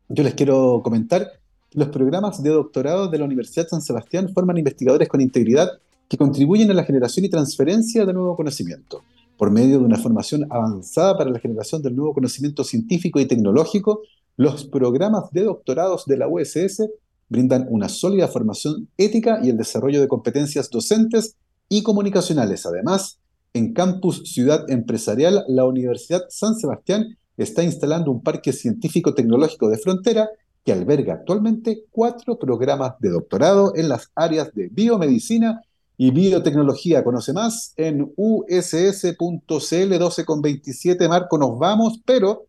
[0.10, 1.32] yo les quiero comentar
[1.72, 5.70] los programas de doctorado de la Universidad San Sebastián forman investigadores con integridad
[6.10, 9.02] que contribuyen a la generación y transferencia de nuevo conocimiento.
[9.38, 14.02] Por medio de una formación avanzada para la generación del nuevo conocimiento científico y tecnológico,
[14.36, 16.90] los programas de doctorados de la USS
[17.30, 21.38] brindan una sólida formación ética y el desarrollo de competencias docentes
[21.70, 22.66] y comunicacionales.
[22.66, 23.20] Además,
[23.54, 30.30] en Campus Ciudad Empresarial, la Universidad San Sebastián está instalando un parque científico-tecnológico de frontera
[30.64, 35.62] que alberga actualmente cuatro programas de doctorado en las áreas de biomedicina
[35.98, 37.04] y biotecnología.
[37.04, 41.10] Conoce más en uss.cl 12.27.
[41.10, 42.46] Marco, nos vamos, pero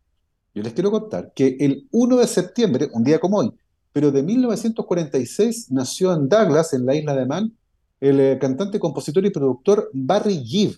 [0.55, 3.53] yo les quiero contar que el 1 de septiembre, un día como hoy,
[3.93, 7.53] pero de 1946, nació en Douglas, en la isla de Man,
[8.01, 10.77] el eh, cantante, compositor y productor Barry Gibb,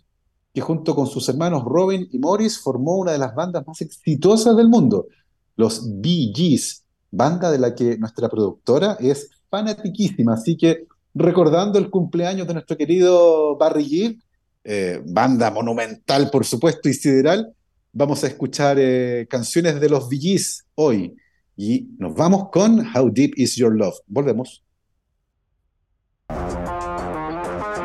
[0.57, 4.57] que junto con sus hermanos Robin y Morris formó una de las bandas más exitosas
[4.57, 5.07] del mundo,
[5.55, 10.33] los Bee Gees banda de la que nuestra productora es fanatiquísima.
[10.33, 14.23] Así que recordando el cumpleaños de nuestro querido Barry Gibb,
[14.65, 17.53] eh, banda monumental por supuesto y sideral,
[17.93, 21.15] vamos a escuchar eh, canciones de los VGs hoy.
[21.55, 23.99] Y nos vamos con How Deep Is Your Love.
[24.07, 24.65] Volvemos.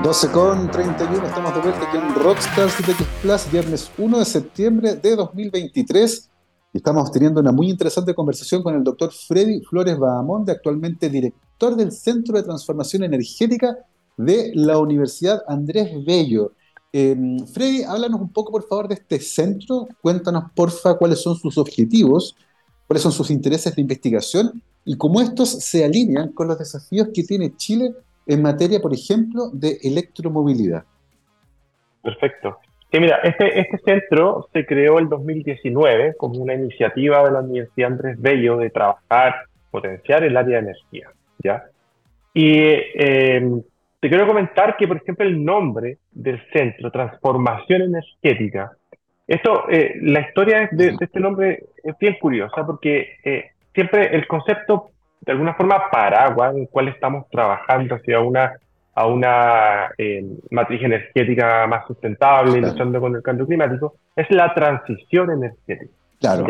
[0.03, 4.95] 12 con 31, estamos de vuelta aquí en Rockstars TX Plus, viernes 1 de septiembre
[4.95, 6.29] de 2023.
[6.73, 11.91] Estamos teniendo una muy interesante conversación con el doctor Freddy Flores Bahamonde, actualmente director del
[11.91, 13.77] Centro de Transformación Energética
[14.17, 16.53] de la Universidad Andrés Bello.
[16.91, 19.87] Em, Freddy, háblanos un poco, por favor, de este centro.
[20.01, 22.35] Cuéntanos, porfa, cuáles son sus objetivos,
[22.87, 27.23] cuáles son sus intereses de investigación y cómo estos se alinean con los desafíos que
[27.23, 27.93] tiene Chile
[28.25, 30.83] en materia, por ejemplo, de electromovilidad.
[32.01, 32.59] Perfecto.
[32.91, 37.91] Sí, mira, este, este centro se creó en 2019 como una iniciativa de la Universidad
[37.91, 41.63] Andrés Bello de trabajar, potenciar el área de energía, ¿ya?
[42.33, 42.59] Y
[42.95, 43.61] em,
[43.99, 48.71] te quiero comentar que, por ejemplo, el nombre del centro, Transformación Energética,
[49.27, 54.91] esto, eh, la historia de, este nombre es bien curiosa porque eh, siempre el concepto,
[55.21, 58.53] de alguna forma, paraguas en el cual estamos trabajando hacia una
[58.93, 65.31] a una eh, matriz energética más sustentable, luchando con el cambio climático, es la transición
[65.31, 65.91] energética.
[66.19, 66.45] Claro.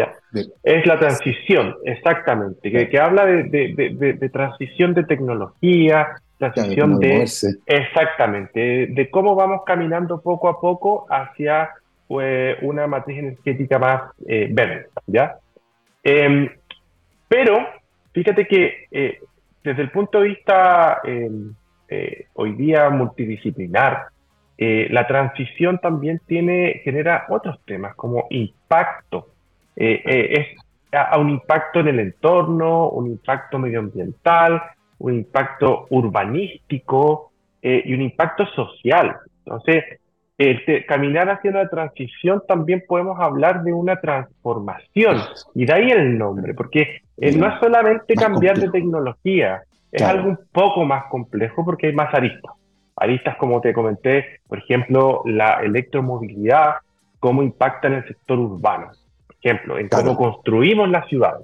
[0.64, 7.26] Es la transición, exactamente, que, que habla de, de, de, transición de tecnología, transición de...
[7.68, 11.70] exactamente, de cómo vamos caminando poco a poco hacia
[12.06, 15.38] pues, una matriz energética más eh, verde, ¿ya?
[16.04, 16.50] Em,
[17.30, 17.66] pero,
[18.12, 19.20] fíjate que eh,
[19.64, 21.54] desde el punto de vista em,
[21.88, 24.08] eh, hoy día multidisciplinar,
[24.58, 29.28] eh, la transición también tiene, genera otros temas como impacto.
[29.76, 30.48] Es
[30.92, 34.62] a, un impacto en el entorno, un impacto medioambiental,
[35.00, 39.16] un impacto urbanístico y un impacto social.
[39.46, 39.84] Entonces,
[40.88, 45.18] caminar hacia la transición también podemos hablar de una transformación.
[45.56, 50.40] Y de ahí el nombre, porque no es solamente cambiar de tecnología, es algo un
[50.52, 52.54] poco más complejo porque hay más aristas.
[52.96, 56.76] Aristas, como te comenté, por ejemplo, la electromovilidad,
[57.20, 58.92] cómo impacta en el sector urbano.
[59.28, 61.40] Por ejemplo, en cómo construimos la ciudad.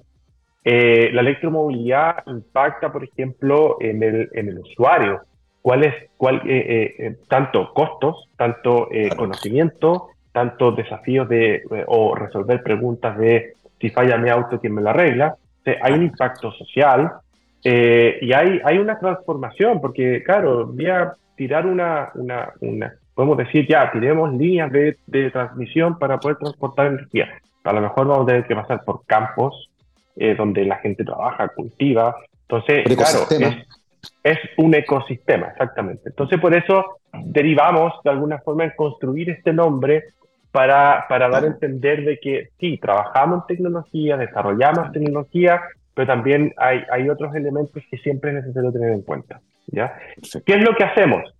[0.63, 5.21] Eh, la electromovilidad impacta, por ejemplo, en el, en el usuario.
[5.67, 13.17] ¿Cuál es, cuál, eh, eh, tanto costos, tanto conocimiento, tanto desafíos de, o resolver preguntas
[13.17, 15.35] de si falla mi auto, ¿quién me la arregla?
[15.81, 17.11] hay un impacto social,
[17.65, 23.37] eh, y hay, hay una transformación, porque claro, voy a tirar una, una, una podemos
[23.37, 27.27] decir ya, tiremos líneas de, de, transmisión para poder transportar energía.
[27.65, 29.69] A lo mejor vamos a tener que pasar por campos
[30.15, 32.15] eh, donde la gente trabaja, cultiva.
[32.43, 33.67] Entonces, claro, es,
[34.23, 36.09] es, un ecosistema, exactamente.
[36.09, 40.05] Entonces, por eso derivamos de alguna forma en construir este nombre
[40.51, 45.61] para, para dar a entender de que sí, trabajamos en tecnología, desarrollamos tecnología,
[45.93, 49.39] pero también hay, hay otros elementos que siempre es necesario tener en cuenta.
[49.67, 49.97] ¿ya?
[50.45, 51.33] ¿Qué es lo que hacemos?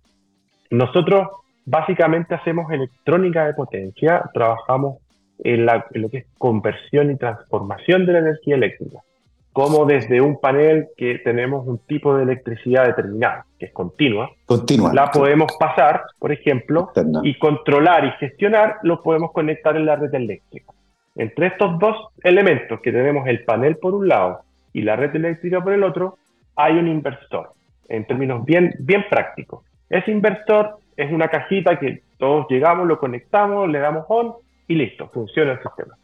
[0.70, 1.28] Nosotros
[1.64, 4.98] básicamente hacemos electrónica de potencia, trabajamos
[5.44, 9.00] en, la, en lo que es conversión y transformación de la energía eléctrica
[9.58, 14.94] como desde un panel que tenemos un tipo de electricidad determinada, que es continua, continua
[14.94, 16.92] la podemos pasar, por ejemplo,
[17.24, 20.72] y controlar y gestionar, lo podemos conectar en la red eléctrica.
[21.16, 24.42] Entre estos dos elementos que tenemos el panel por un lado
[24.72, 26.18] y la red eléctrica por el otro,
[26.54, 27.50] hay un inversor,
[27.88, 29.64] en términos bien, bien prácticos.
[29.90, 34.34] Ese inversor es una cajita que todos llegamos, lo conectamos, le damos on
[34.68, 35.97] y listo, funciona el sistema.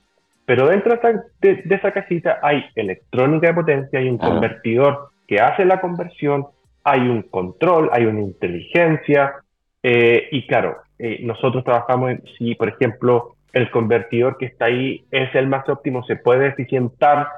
[0.46, 0.98] Pero dentro
[1.40, 6.46] de, esa cajita hay electrónica de potencia, hay un convertidor que hace la conversión,
[6.83, 9.35] hay un control, hay una inteligencia.
[9.83, 15.04] Eh, y claro, eh, nosotros trabajamos en si, por ejemplo, el convertidor que está ahí
[15.11, 17.28] es el más óptimo, se puede eficientar,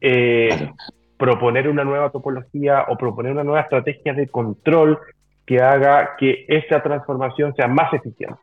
[0.00, 0.70] eh,
[1.16, 4.98] proponer una nueva topología o proponer una nueva estrategia de control
[5.46, 8.40] que haga que esa transformación sea más eficiente.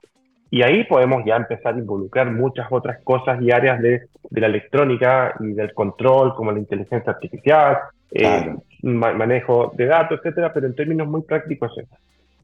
[0.54, 4.46] Y ahí podemos ya empezar a involucrar muchas otras cosas y áreas de, de la
[4.46, 7.80] electrónica y del control, como la inteligencia artificial,
[8.12, 11.72] eh, manejo de datos, etcétera, pero en términos muy prácticos.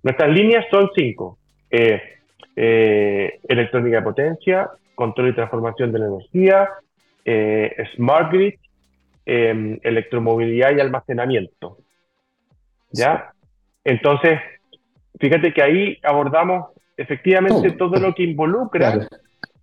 [0.02, 1.38] Nuestras líneas son cinco.
[1.70, 2.02] Eh,
[2.56, 6.70] eh, electrónica de potencia, control y transformación de la energía,
[7.96, 8.56] smart grid,
[9.28, 11.78] em, electromovilidad y almacenamiento.
[12.92, 13.34] ¿Ya?
[13.84, 14.40] Entonces,
[15.20, 18.00] fíjate que ahí abordamos efectivamente todo.
[18.00, 19.08] lo que involucra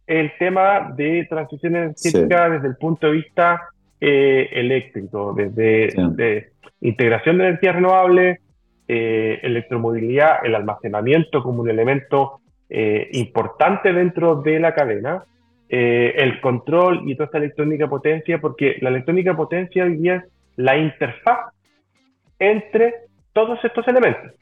[0.07, 3.68] el tema de transición energética desde el punto de vista
[4.01, 8.40] eh, eléctrico, desde integración de energías renovables,
[8.88, 15.25] eh, electromovilidad, el almacenamiento como un elemento eh, importante dentro de la cadena,
[15.68, 20.22] el control y toda esta electrónica potencia, porque la electrónica potencia hoy día es
[20.55, 21.53] la interfaz
[22.38, 22.94] entre
[23.33, 24.33] todos estos elementos.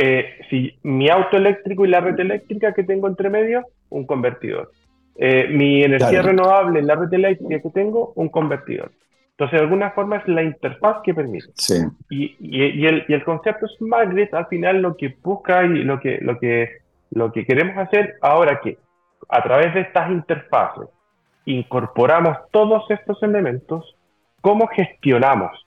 [0.00, 4.70] Eh, si mi auto eléctrico y la red eléctrica que tengo entre medio, un convertidor.
[5.16, 8.92] Eh, mi energía renovable en la red eléctrica que tengo, un convertidor.
[9.32, 11.48] Entonces, de alguna forma es la interfaz que permite.
[11.54, 11.74] Sí.
[12.10, 15.98] Y, y, el, y, el, concepto Smart Grid al final lo que busca y lo
[15.98, 16.78] que, lo que,
[17.10, 18.78] lo que queremos hacer ahora que
[19.28, 20.88] a través de estas interfaces
[21.44, 23.96] incorporamos todos estos elementos,
[24.40, 25.66] ¿cómo gestionamos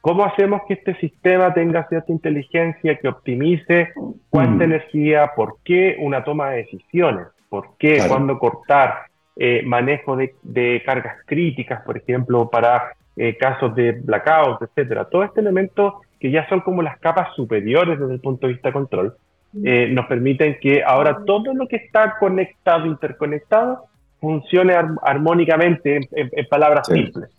[0.00, 3.92] ¿Cómo hacemos que este sistema tenga cierta inteligencia que optimice
[4.30, 4.72] cuánta mm.
[4.72, 9.02] energía, por qué una toma de decisiones, por qué, cuándo cortar,
[9.36, 15.04] eh, manejo de, cargas críticas, por ejemplo, para eh, casos de blackout, etcétera?
[15.04, 18.72] Todo este elemento que ya son como las capas superiores desde el punto de vista
[18.72, 19.16] control,
[19.64, 23.84] eh, nos permiten que ahora todo lo que está conectado, interconectado,
[24.20, 27.30] funcione armónicamente en, palabras simples.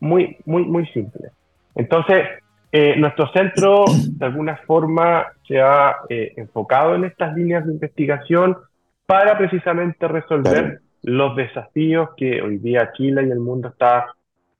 [0.00, 1.32] Muy, muy, muy simples.
[1.74, 2.26] Entonces,
[2.72, 8.56] eh, nuestro centro de alguna forma se ha eh, enfocado en estas líneas de investigación
[9.06, 14.06] para precisamente resolver los desafíos que hoy día Chile y el mundo está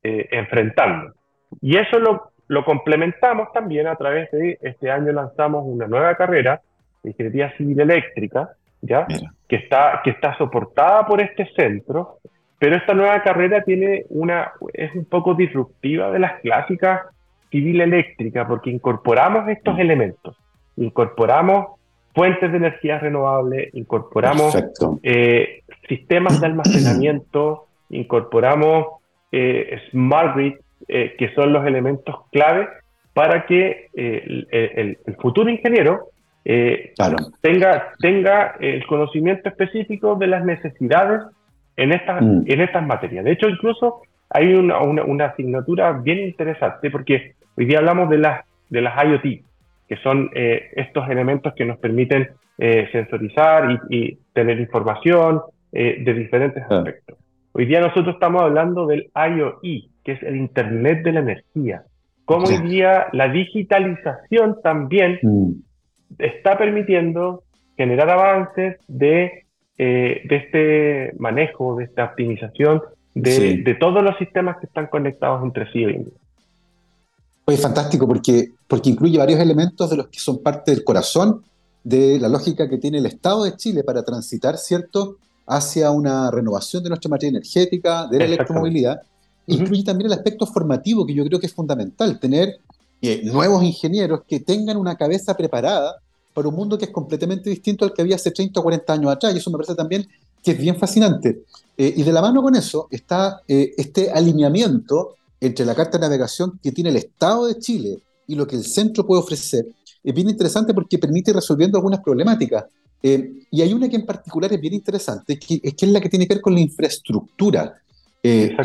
[0.03, 1.13] eh, enfrentando.
[1.61, 6.61] Y eso lo, lo, complementamos también a través de este año lanzamos una nueva carrera
[7.03, 8.51] de ingeniería civil eléctrica,
[8.83, 9.07] ¿ya?
[9.49, 12.19] Que, está, que está soportada por este centro
[12.59, 17.03] pero esta nueva carrera tiene una, es un poco disruptiva de las clásicas
[17.51, 20.37] civil eléctrica, porque incorporamos estos elementos,
[20.77, 21.79] incorporamos
[22.15, 24.57] fuentes de energía renovable, incorporamos
[25.03, 28.87] eh, sistemas de almacenamiento, incorporamos
[29.33, 30.55] eh, smart grid,
[30.89, 32.69] eh, que son los elementos clave
[33.13, 36.09] para que el, futuro ingeniero
[37.41, 41.21] tenga, tenga el conocimiento específico de las necesidades
[41.77, 42.43] en estas, mm.
[42.47, 43.25] en estas materias.
[43.25, 48.45] De hecho, incluso hay una, una, asignatura bien interesante porque hoy día hablamos de las,
[48.71, 49.45] de las IoT,
[49.89, 56.15] que son eh, estos elementos que nos permiten eh, sensorizar y, tener información eh, de
[56.15, 56.79] diferentes ah.
[56.79, 57.17] aspectos.
[57.53, 61.83] Hoy día nosotros estamos hablando del IoE, que es el Internet de la Energía.
[62.25, 65.51] Cómo hoy día la digitalización también mm.
[66.19, 67.45] está permitiendo
[67.77, 69.44] generar avances de
[69.79, 72.83] eh, de este manejo, de esta optimización
[73.15, 76.15] de, todos los sistemas que están conectados entre sí hoy en día.
[77.47, 81.43] Oye, fantástico, porque, porque incluye varios elementos de los que son parte del corazón
[81.83, 86.83] de la lógica que tiene el Estado de Chile para transitar, ¿cierto?, hacia una renovación
[86.83, 89.03] de nuestra materia energética, de la electromovilidad.
[89.47, 92.57] Incluye también el aspecto formativo, que yo creo que es fundamental, tener
[93.03, 95.97] eh, nuevos ingenieros que tengan una cabeza preparada
[96.35, 99.13] para un mundo que es completamente distinto al que había hace 30 o 40 años
[99.13, 99.35] atrás.
[99.35, 100.07] Y eso me parece también
[100.43, 101.45] que es bien fascinante.
[101.77, 106.73] y de la mano con eso está este alineamiento entre la carta de navegación que
[106.73, 109.67] tiene el Estado de Chile y lo que el centro puede ofrecer.
[110.03, 112.65] Es bien interesante porque permite ir resolviendo algunas problemáticas.
[113.03, 116.09] y hay una que en particular es bien interesante, que, es que es la que
[116.09, 117.75] tiene que ver con la infraestructura.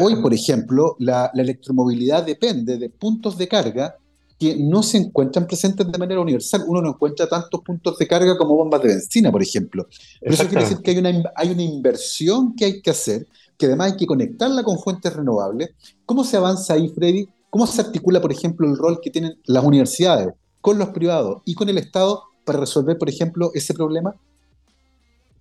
[0.01, 3.95] hoy, por ejemplo, la, la, electromovilidad depende de puntos de carga
[4.39, 6.63] que no se encuentran presentes de manera universal.
[6.65, 9.85] Uno no encuentra tantos puntos de carga como bombas de benzina, por ejemplo.
[10.21, 13.27] Pero eso quiere decir que hay una, hay una inversión que hay que hacer,
[13.57, 15.71] que además hay que conectarla con fuentes renovables.
[16.05, 17.27] ¿Cómo se avanza ahí, Freddy?
[17.49, 21.53] ¿Cómo se articula, por ejemplo, el rol que tienen las universidades con los privados y
[21.53, 24.15] con el Estado para resolver, por ejemplo, ese problema?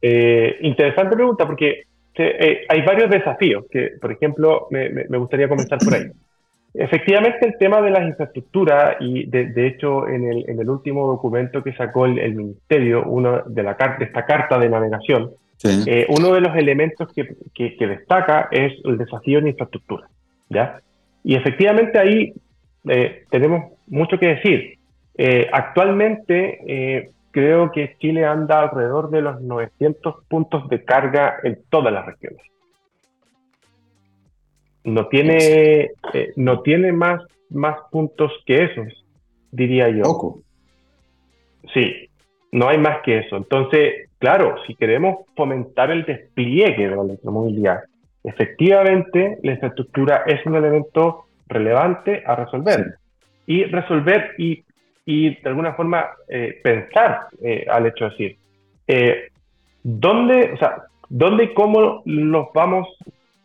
[0.02, 1.82] Eh, interesante pregunta, porque
[2.16, 6.10] eh, hay varios desafíos que, por ejemplo, me, me gustaría comenzar por ahí.
[6.80, 11.60] Efectivamente, el tema de las infraestructuras, y de, hecho en el, en el, último documento
[11.60, 15.32] que sacó el, Ministerio, uno de, la, de esta carta de navegación,
[15.64, 20.08] eh, uno de los elementos que, que, destaca es el desafío en infraestructura.
[20.50, 20.80] ¿ya?
[21.24, 22.32] Y efectivamente ahí
[22.88, 24.78] eh, tenemos mucho que decir.
[25.16, 31.92] Eh, actualmente creo que Chile anda alrededor de los 900 puntos de carga en todas
[31.92, 32.48] las regiones
[34.84, 39.04] no tiene, eh, no tiene más, más puntos que esos,
[39.50, 40.02] diría yo.
[40.02, 40.40] Poco.
[41.74, 42.08] Sí,
[42.52, 43.36] no hay más que eso.
[43.36, 47.80] Entonces, claro, si queremos fomentar el despliegue de la electromovilidad,
[48.24, 52.96] efectivamente la infraestructura es un elemento relevante a resolver.
[53.46, 54.62] Y resolver y,
[55.06, 58.36] y, de alguna forma eh, pensar eh, al hecho de decir,
[59.82, 62.88] ¿dónde, o sea, dónde y cómo los vamos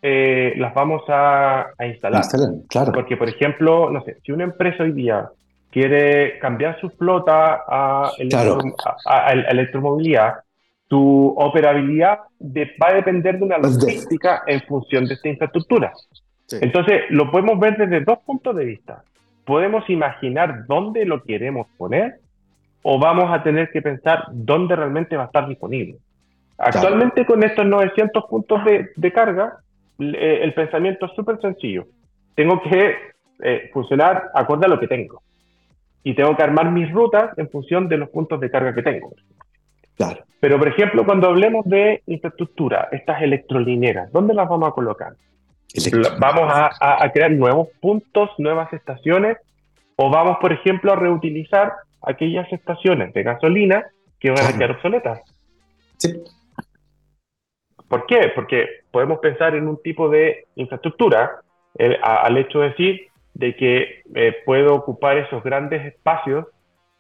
[0.06, 2.24] eh, las vamos a, instalar.
[2.68, 2.92] claro.
[2.92, 5.30] Porque, por ejemplo, no sé, si una empresa hoy día
[5.72, 8.12] quiere cambiar su flota a,
[9.50, 10.34] electromovilidad,
[10.90, 15.94] tu operabilidad va a depender de una logística en función de esta infraestructura.
[16.52, 19.04] Entonces, lo podemos ver desde dos puntos de vista.
[19.46, 22.16] Podemos imaginar dónde lo queremos poner
[22.82, 25.96] o vamos a tener que pensar dónde realmente va a estar disponible.
[26.58, 28.60] Actualmente con estos 900 puntos
[28.98, 29.64] de carga,
[30.00, 31.86] eh, el pensamiento es súper sencillo.
[32.36, 32.96] Tengo que
[33.42, 35.22] eh, funcionar acorde a lo que tengo.
[36.04, 39.14] Y tengo que armar mis rutas en función de los puntos de carga que tengo.
[39.96, 40.24] Claro.
[40.40, 45.14] Pero, por ejemplo, cuando hablemos de infraestructura, estas electrolineras, ¿dónde las vamos a colocar?
[46.20, 49.38] ¿Vamos a, crear nuevos puntos, nuevas estaciones?
[49.96, 53.86] ¿O vamos, por ejemplo, a reutilizar aquellas estaciones de gasolina
[54.20, 55.22] que van a quedar obsoletas?
[55.98, 56.22] Sí.
[57.88, 58.32] ¿Por qué?
[58.36, 61.42] Porque podemos pensar en un tipo de infraestructura
[61.78, 66.46] eh, al hecho de decir de que eh, puedo ocupar esos grandes espacios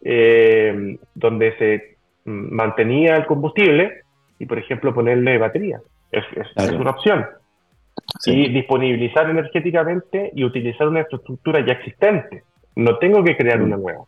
[0.04, 4.02] eh, donde se mm, mantenía el combustible
[4.39, 5.80] y, por ejemplo, ponerle batería.
[6.12, 6.24] Es,
[6.74, 7.26] una opción.
[8.26, 12.44] Y disponibilizar energéticamente y utilizar una infraestructura ya existente.
[12.76, 14.06] No tengo que crear una nueva.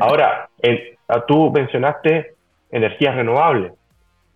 [0.00, 0.48] Ahora,
[1.26, 2.34] tú mencionaste
[2.70, 3.72] energías renovables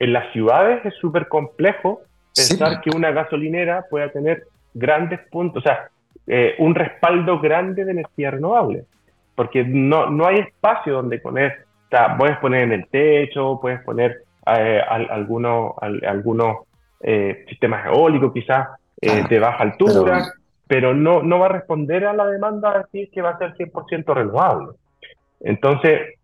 [0.02, 2.00] en las ciudades es súper complejo
[2.34, 5.88] pensar que una gasolinera pueda tener grandes puntos, o sea,
[6.26, 8.84] eh, un respaldo grande de energía renovable,
[9.34, 13.80] porque no, no hay espacio donde poner, o sea, puedes poner en el techo, puedes
[13.82, 16.58] poner eh, algunos, algunos
[17.00, 18.68] eh, sistemas eólicos quizás
[19.00, 20.24] de baja altura,
[20.68, 23.54] pero, no, no va a responder a la demanda de decir que va a ser
[23.54, 24.76] 100% renovable.
[25.40, 26.14] Entonces,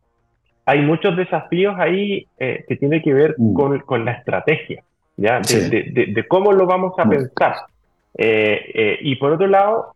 [0.64, 3.54] hay muchos desafíos ahí eh, que tienen que ver mm.
[3.54, 4.84] con, con, la estrategia,
[5.18, 5.40] ¿ya?
[5.40, 7.10] De, de, cómo lo vamos a mm.
[7.10, 7.56] pensar.
[8.16, 9.94] Eh, eh, y por otro lado,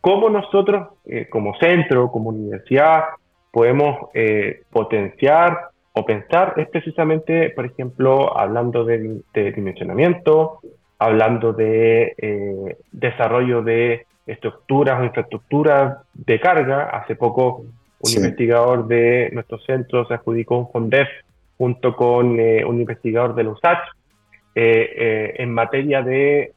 [0.00, 0.88] cómo nosotros
[1.30, 3.04] como centro, como universidad,
[3.50, 4.10] podemos
[4.70, 10.60] potenciar o pensar es precisamente, por ejemplo, hablando de, dimensionamiento,
[10.98, 16.90] hablando de desarrollo de estructuras o infraestructuras de carga.
[16.90, 17.64] Hace poco
[18.00, 21.08] un investigador de nuestro centro se adjudicó un FONDEF
[21.58, 23.99] junto con eh, un investigador de la USACH eh, eh,
[24.54, 26.52] en materia de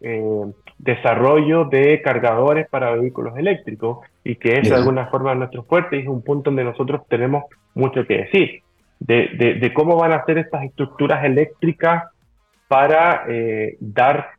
[0.77, 6.01] desarrollo de cargadores para vehículos eléctricos y que es de alguna forma nuestro fuerte y
[6.01, 7.43] es un punto donde nosotros tenemos
[7.75, 8.61] mucho que decir
[8.99, 12.03] de, de, cómo van a ser estas estructuras eléctricas
[12.67, 13.25] para
[13.79, 14.31] dar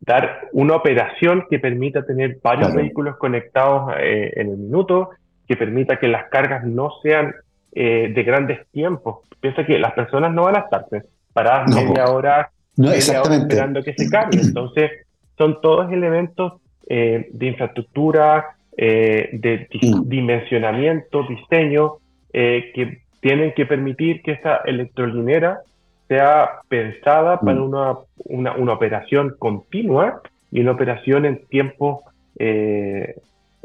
[0.00, 5.10] dar una operación que permita tener varios vehículos conectados en el minuto
[5.46, 7.34] que permita que las cargas no sean
[7.72, 9.26] eh, de grandes tiempos.
[9.40, 10.86] Piensa que las personas no van a estar
[11.34, 14.40] paradas media hora, esperando que se cargue.
[14.40, 14.90] Entonces,
[15.36, 16.54] son todos elementos
[16.88, 20.08] eh, de infraestructura, eh, de mm.
[20.08, 21.96] dimensionamiento, diseño,
[22.32, 25.60] que tienen que permitir que esa electrolinera
[26.08, 27.62] sea pensada para mm.
[27.62, 30.20] una, una, una, operación continua
[30.50, 32.00] y una operación en tiempos
[32.38, 33.14] eh,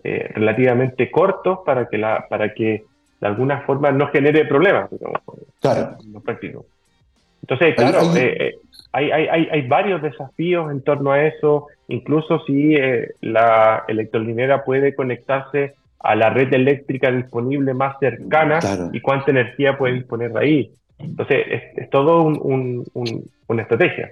[0.03, 2.86] eh, relativamente cortos para que, la, para que
[3.20, 4.89] de alguna forma no genere problemas.
[5.59, 5.97] claro.
[7.50, 8.56] Entonces, claro, eh,
[8.91, 12.76] hay, hay, hay, hay, varios desafíos en torno a eso, incluso si
[13.22, 18.60] la electrolinera puede conectarse a la red eléctrica disponible más cercana
[18.93, 20.72] y cuánta energía puede disponer de ahí.
[21.00, 21.38] Entonces,
[21.76, 22.86] es, todo un,
[23.47, 24.12] una estrategia.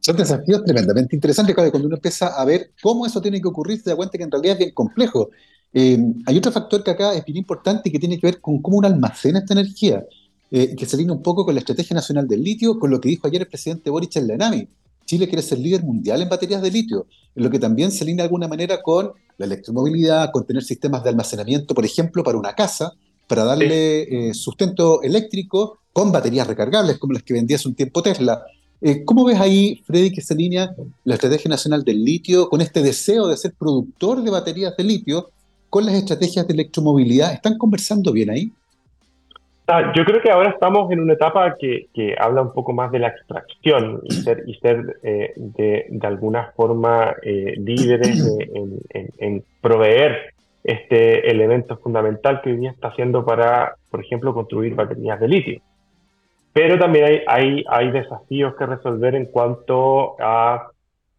[0.00, 3.90] Son desafíos tremendamente interesantes, cuando uno empieza a ver cómo eso tiene que ocurrir, se
[3.90, 5.30] da cuenta que en realidad es bien complejo.
[5.72, 8.60] Eh, hay otro factor que acá es bien importante y que tiene que ver con
[8.60, 10.02] cómo uno almacena esta energía,
[10.50, 13.08] eh, que se alinea un poco con la Estrategia Nacional del Litio, con lo que
[13.08, 14.68] dijo ayer el presidente Boric en la ENAMI.
[15.06, 18.22] Chile quiere ser líder mundial en baterías de litio, en lo que también se alinea
[18.22, 22.54] de alguna manera con la electromovilidad, con tener sistemas de almacenamiento, por ejemplo, para una
[22.54, 22.92] casa,
[23.26, 28.02] para darle eh, sustento eléctrico con baterías recargables, como las que vendía hace un tiempo
[28.02, 28.42] Tesla.
[28.80, 30.74] Eh, ¿Cómo ves ahí, Freddy, que se alinea
[31.04, 35.30] la Estrategia Nacional del Litio con este deseo de ser productor de baterías de litio
[35.68, 37.32] con las estrategias de electromovilidad?
[37.32, 38.52] ¿Están conversando bien ahí?
[39.72, 42.98] Ah, yo creo que ahora estamos en una etapa que, habla un poco más de
[42.98, 48.36] la extracción y ser, ser eh, de, de, alguna forma eh, líderes
[49.18, 55.20] en, proveer este elemento fundamental que hoy día está haciendo para, por ejemplo, construir baterías
[55.20, 55.62] de litio.
[56.52, 60.66] Pero también hay, hay, hay desafíos que resolver en cuanto a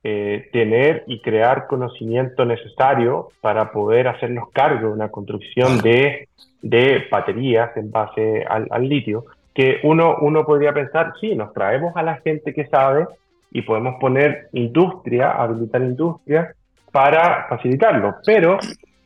[0.04, 6.28] eh, tener y crear conocimiento necesario para poder hacernos cargo de una construcción de,
[6.62, 11.96] de baterías en base al, al, litio, que uno, uno podría pensar, sí, nos traemos
[11.96, 13.06] a la gente que sabe
[13.52, 16.56] y podemos poner industria, habilitar industria
[16.92, 18.58] para facilitarlo, pero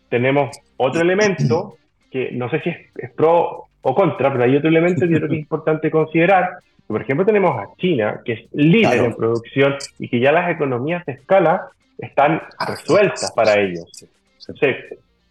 [0.10, 1.76] tenemos otro elemento
[2.10, 5.30] que no sé si es, es pro o contra, pero hay otro elemento que creo
[5.30, 6.58] que es importante considerar.
[6.88, 11.06] Por ejemplo, tenemos a China, que es líder en producción y que ya las economías
[11.06, 13.86] de escala están resueltas para ellos.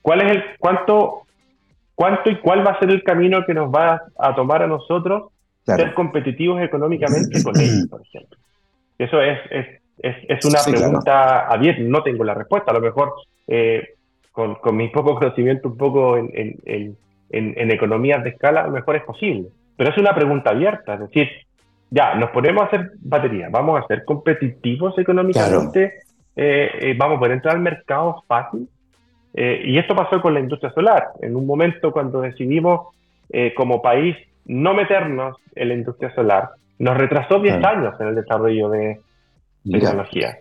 [0.02, 1.22] ¿cuál es el, cuánto,
[1.94, 5.30] cuánto y cuál va a ser el camino que nos va a tomar a nosotros
[5.64, 8.38] ser competitivos económicamente con ellos, por ejemplo?
[8.98, 13.14] Eso es, es, es, una pregunta abierta, no tengo la respuesta, a lo mejor
[13.46, 13.94] eh,
[14.32, 16.30] con, con, mi poco conocimiento un poco en,
[16.64, 16.96] en
[17.34, 19.48] en, economías de escala, a lo mejor es posible.
[19.76, 21.28] Pero es una pregunta abierta, es decir,
[21.90, 26.00] ya, nos ponemos a hacer baterías, vamos a ser competitivos económicamente,
[26.34, 28.68] eh, eh, vamos a poder entrar al mercado fácil.
[29.32, 31.08] Eh, y esto pasó con la industria solar.
[31.20, 32.88] En un momento cuando decidimos
[33.56, 38.68] como país no meternos en la industria solar, nos retrasó 10 años en el desarrollo
[38.68, 39.00] de,
[39.68, 40.38] tecnología.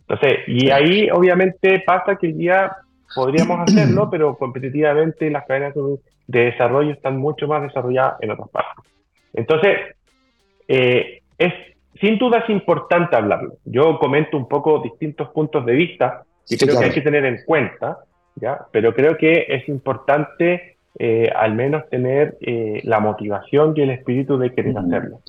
[0.00, 2.76] Entonces, y ahí obviamente pasa que el día
[3.14, 5.74] podríamos hacerlo, pero competitivamente las cadenas
[6.26, 8.92] de desarrollo están mucho más desarrolladas en otras partes.
[9.32, 9.76] Entonces,
[10.68, 11.52] eh, es,
[12.00, 13.54] sin duda es importante hablarlo.
[13.64, 17.38] Yo comento un poco distintos puntos de vista que creo que hay que tener en
[17.44, 17.98] cuenta,
[18.36, 18.60] ¿ya?
[18.70, 24.38] pero creo que es importante eh, al menos tener eh, la motivación y el espíritu
[24.38, 25.20] de querer hacerlo.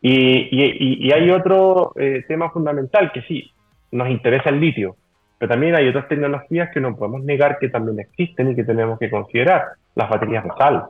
[0.00, 1.92] Y, y, y, hay otro
[2.28, 3.50] tema fundamental que sí,
[3.90, 4.94] nos interesa el litio,
[5.38, 8.98] pero también hay otras tecnologías que no podemos negar que también existen y que tenemos
[9.00, 9.64] que considerar.
[9.98, 10.84] Las baterías de sal,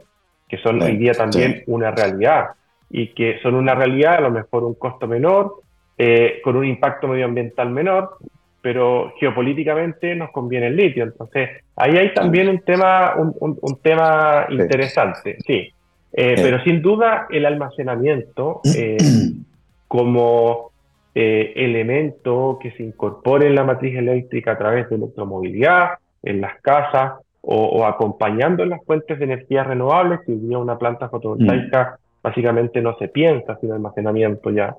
[0.46, 2.48] que son hoy día también una realidad
[2.90, 5.62] y que son una realidad a lo mejor un costo menor,
[5.96, 8.18] eh, con un impacto medioambiental menor,
[8.61, 11.04] pero geopolíticamente nos conviene el litio.
[11.04, 15.72] Entonces, ahí hay también un tema, un, un, tema interesante, sí.
[16.12, 18.98] Eh, pero sin duda el almacenamiento eh,
[19.88, 20.68] como
[21.14, 27.14] elemento que se incorpore en la matriz eléctrica a través de electromovilidad, en las casas
[27.41, 32.22] o, acompañando en las fuentes de energía renovables, si hoy una planta fotovoltaica mm.
[32.22, 34.74] básicamente no se piensa sin almacenamiento ya.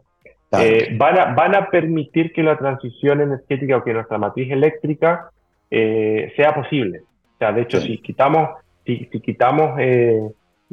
[0.52, 5.30] Eh, van, a, van a permitir que la transición energética o que nuestra matriz eléctrica
[5.70, 7.02] eh, sea posible.
[7.36, 8.50] O sea, de hecho, si quitamos,
[8.86, 9.80] si, si quitamos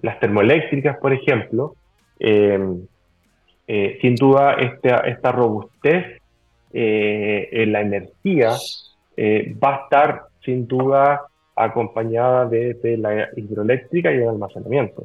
[0.02, 1.74] las termoeléctricas, por ejemplo,
[3.68, 6.22] eh, sin duda esta, esta robustez
[6.72, 8.52] eh, en la energía
[9.16, 11.22] eh, va a estar sin duda
[11.56, 15.04] acompañada de, la hidroeléctrica y el almacenamiento,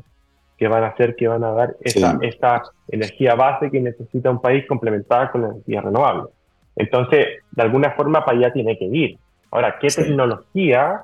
[0.58, 4.42] que van a hacer que van a dar esa, esta energía base que necesita un
[4.42, 6.30] país complementada con la energía renovable.
[6.76, 9.18] Entonces, de alguna forma para allá tiene que ir.
[9.50, 11.02] Ahora, ¿qué tecnología?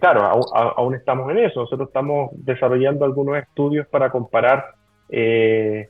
[0.00, 0.42] claro,
[0.76, 1.60] aún, estamos en eso.
[1.60, 4.74] Nosotros estamos desarrollando algunos estudios para comparar
[5.08, 5.88] eh,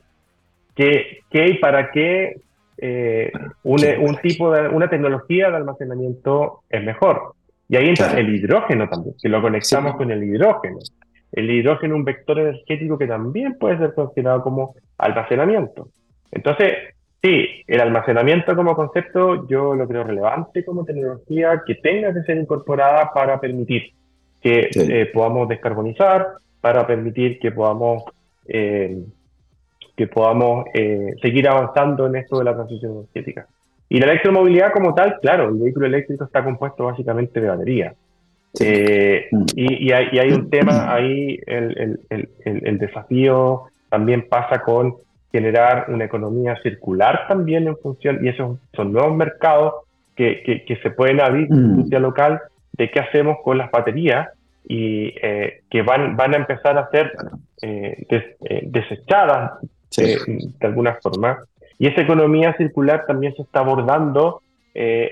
[0.75, 2.37] qué, qué y para qué
[2.77, 7.35] eh, un, un, tipo de una tecnología de almacenamiento es mejor.
[7.75, 10.79] Y ahí entra el hidrógeno también, que lo conectamos con el hidrógeno.
[11.33, 15.89] el hidrógeno es un vector energético que también puede ser considerado como almacenamiento.
[16.31, 16.73] Entonces,
[17.21, 22.37] sí, el almacenamiento como concepto yo lo creo relevante como tecnología que tenga que ser
[22.37, 23.91] incorporada para permitir
[24.41, 26.29] que eh, podamos descarbonizar,
[26.61, 28.05] para permitir que podamos,
[28.47, 29.03] eh,
[29.97, 33.49] que podamos eh, seguir avanzando en esto de la transición energética.
[33.95, 37.95] Y la electromovilidad como tal, claro, el vehículo eléctrico está compuesto básicamente de batería.
[38.59, 39.45] Mm.
[39.55, 44.97] y, hay, un tema ahí, el, el, el, desafío también pasa con
[45.31, 49.75] generar una economía circular también en función, y esos son nuevos mercados
[50.17, 51.71] que, que, se pueden abrir en mm.
[51.71, 52.41] industria local
[52.73, 54.29] de qué hacemos con las baterías
[54.65, 57.13] y eh, que van, van a empezar a ser
[57.63, 59.53] eh, eh, desechadas
[59.97, 61.39] de alguna forma.
[61.79, 64.41] Y esa economía circular también se está abordando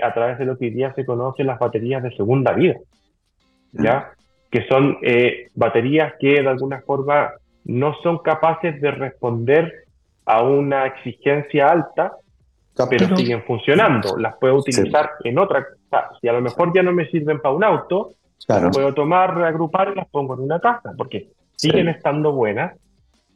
[0.02, 2.76] a través de lo que hoy día se conoce las baterías de segunda vida,
[3.72, 4.12] ¿ya?
[4.50, 4.98] que son
[5.54, 7.30] baterías que de alguna forma
[7.64, 9.84] no son capaces de responder
[10.26, 12.12] a una exigencia alta,
[12.90, 14.16] pero siguen funcionando.
[14.16, 15.66] Las puedo utilizar en otra.
[16.20, 18.14] si a lo mejor ya no me sirven para un auto,
[18.48, 22.76] las puedo tomar, reagrupar y las pongo en una casa, porque siguen estando buenas,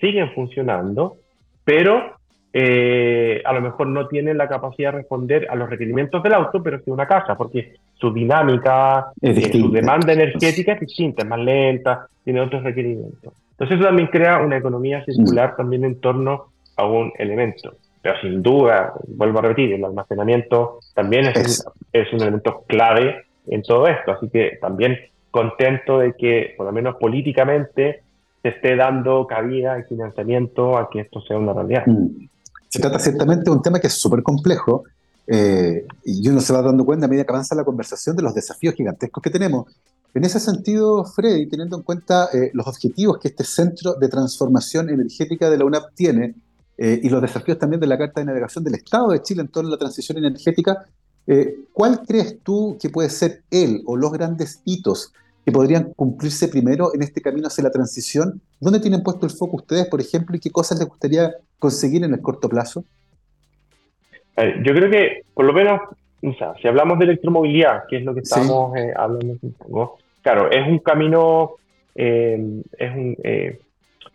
[0.01, 1.17] siguen funcionando,
[1.65, 2.17] pero
[2.53, 6.63] eh, a lo mejor no tienen la capacidad de responder a los requerimientos del auto,
[6.63, 11.41] pero sí una casa, porque su dinámica, eh, su demanda energética es distinta, es más
[11.41, 13.33] lenta, tiene otros requerimientos.
[13.53, 15.57] Entonces eso también crea una economía circular mm.
[15.57, 17.75] también en torno a un elemento.
[18.03, 23.25] Pero sin duda, vuelvo a repetir, el almacenamiento también es, Un, es un elemento clave
[23.49, 24.13] en todo esto.
[24.13, 24.99] Así que también
[25.31, 28.03] contento de que, por lo menos políticamente,
[28.43, 31.87] se esté dando cabida y financiamiento a que esto sea una realidad.
[31.87, 32.29] Mm.
[32.77, 34.85] Se trata ciertamente de un tema que es súper complejo
[35.27, 38.35] eh, y uno se va dando cuenta a medida que avanza la conversación de los
[38.35, 39.75] desafíos gigantescos que tenemos.
[40.13, 44.91] En ese sentido, Freddy, teniendo en cuenta eh, los objetivos que este Centro de Transformación
[44.91, 46.35] Energética de la UNAP tiene,
[46.77, 49.49] eh, y los desafíos también de la Carta de Navegación del Estado de Chile en
[49.49, 50.85] torno a la transición energética,
[51.73, 55.13] ¿cuál crees tú que puede ser él o los grandes hitos
[55.47, 58.43] que podrían cumplirse primero en este camino hacia la transición?
[58.61, 62.13] ¿Dónde tienen puesto el foco ustedes, por ejemplo, y qué cosas les gustaría conseguir en
[62.13, 62.85] el corto plazo?
[64.37, 65.81] yo creo que, por lo menos,
[66.61, 69.39] si hablamos de electromovilidad, que es lo que estamos eh, hablando
[70.21, 71.53] claro, es un camino,
[71.95, 73.17] es un,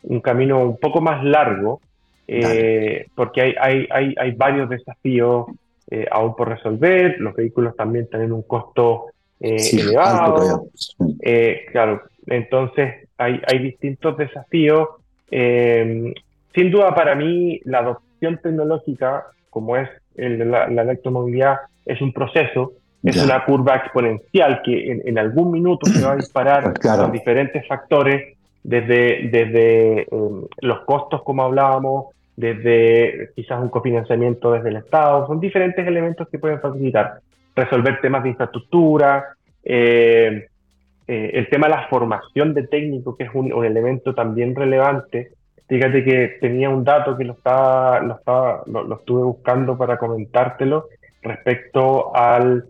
[0.04, 1.82] un camino un poco más largo,
[2.28, 5.48] eh, porque hay, hay, hay, hay, varios desafíos
[5.90, 9.08] eh, aún por resolver, los vehículos también tienen un costo
[9.42, 10.68] eh, elevado,
[11.72, 14.88] claro, entonces hay, hay distintos desafíos.
[15.30, 22.74] sin duda para mí la adopción tecnológica, como es la, electromovilidad, es un proceso,
[23.04, 28.38] es una curva exponencial que en, algún minuto se va a disparar con diferentes factores,
[28.64, 30.08] desde, desde
[30.62, 36.40] los costos, como hablábamos, desde quizás un cofinanciamiento desde el Estado, son diferentes elementos que
[36.40, 37.20] pueden facilitar
[37.56, 40.48] resolver temas de infraestructura, eh,
[41.08, 45.32] eh, el tema de la formación de técnicos, que es un, elemento también relevante.
[45.68, 50.88] Fíjate que tenía un dato que lo estaba, lo, estaba, lo, estuve buscando para comentártelo
[51.22, 52.66] respecto al,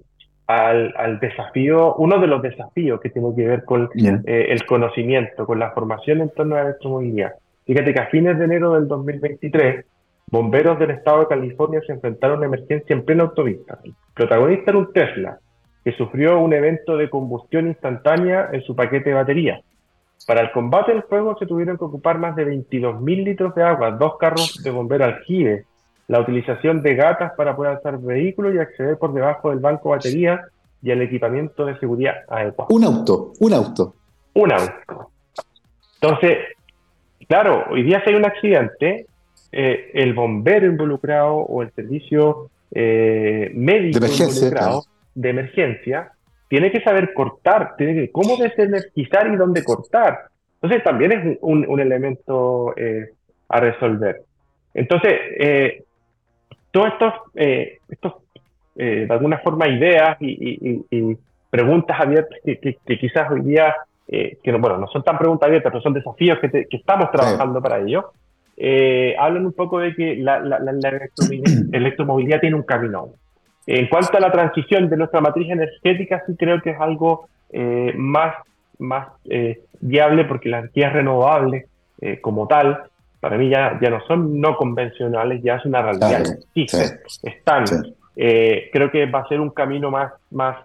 [0.47, 5.59] al, desafío, uno de los desafíos que tiene que ver con eh, el conocimiento, con
[5.59, 7.34] la formación en torno a la electromovilidad.
[7.65, 9.86] Fíjate que a fines de enero del 2023,
[10.32, 13.79] bomberos del estado de California se enfrentaron a una emergencia en plena autopista.
[13.84, 15.39] El protagonista era un Tesla,
[15.84, 19.61] que sufrió un evento de combustión instantánea en su paquete de batería.
[20.25, 23.91] Para el combate del fuego se tuvieron que ocupar más de 22.000 litros de agua,
[23.91, 25.65] dos carros de bombero aljibe,
[26.07, 30.45] la utilización de gatas para poder alzar vehículos y acceder por debajo del banco batería
[30.82, 32.73] y el equipamiento de seguridad adecuado.
[32.73, 33.95] Un auto, un auto.
[34.34, 35.11] Un auto.
[36.01, 36.38] Entonces,
[37.32, 39.05] Claro, hoy día si hay un accidente,
[39.51, 46.11] eh, el bombero involucrado o el servicio eh, médico de involucrado de emergencia
[46.47, 50.25] tiene que saber cortar, tiene que cómo desenergizar y dónde cortar.
[50.55, 53.13] Entonces también es un, elemento eh,
[53.49, 54.21] a resolver.
[54.73, 55.83] Entonces,
[56.71, 57.13] todos estos,
[57.89, 58.13] estos
[58.75, 61.17] de alguna forma, ideas y,
[61.49, 63.75] preguntas abiertas que quizás hoy día
[64.13, 67.79] eh, que bueno, no son tan preguntas abiertas, pero son desafíos que, estamos trabajando para
[67.79, 68.11] ello,
[68.57, 70.37] eh, hablan un poco de que la,
[71.71, 73.09] electromovilidad, tiene un camino.
[73.65, 77.93] En cuanto a la transición de nuestra matriz energética, sí creo que es algo eh,
[77.95, 78.35] más,
[78.79, 79.07] más
[79.79, 81.65] viable porque las energías renovables
[82.21, 82.79] como tal,
[83.19, 86.23] para mí ya, ya no son no convencionales, ya es una realidad.
[86.55, 86.65] Sí,
[87.21, 87.65] están.
[88.15, 90.57] creo que va a ser un camino más, más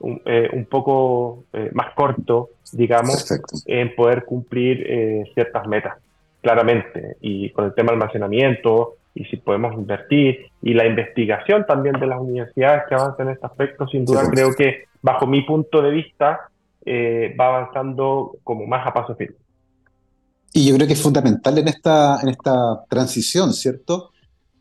[0.00, 0.20] un,
[0.52, 3.26] un poco más corto, digamos,
[3.64, 4.86] en poder cumplir
[5.32, 5.96] ciertas metas,
[6.44, 7.16] claramente.
[7.20, 12.20] Y con el tema almacenamiento, y si podemos invertir, y la investigación también de las
[12.20, 16.48] universidades que avanzan en este aspecto, sin duda creo que bajo mi punto de vista
[16.84, 19.36] eh, va avanzando como más a paso firme.
[20.52, 24.10] Y yo creo que es fundamental en esta, en esta transición, ¿cierto?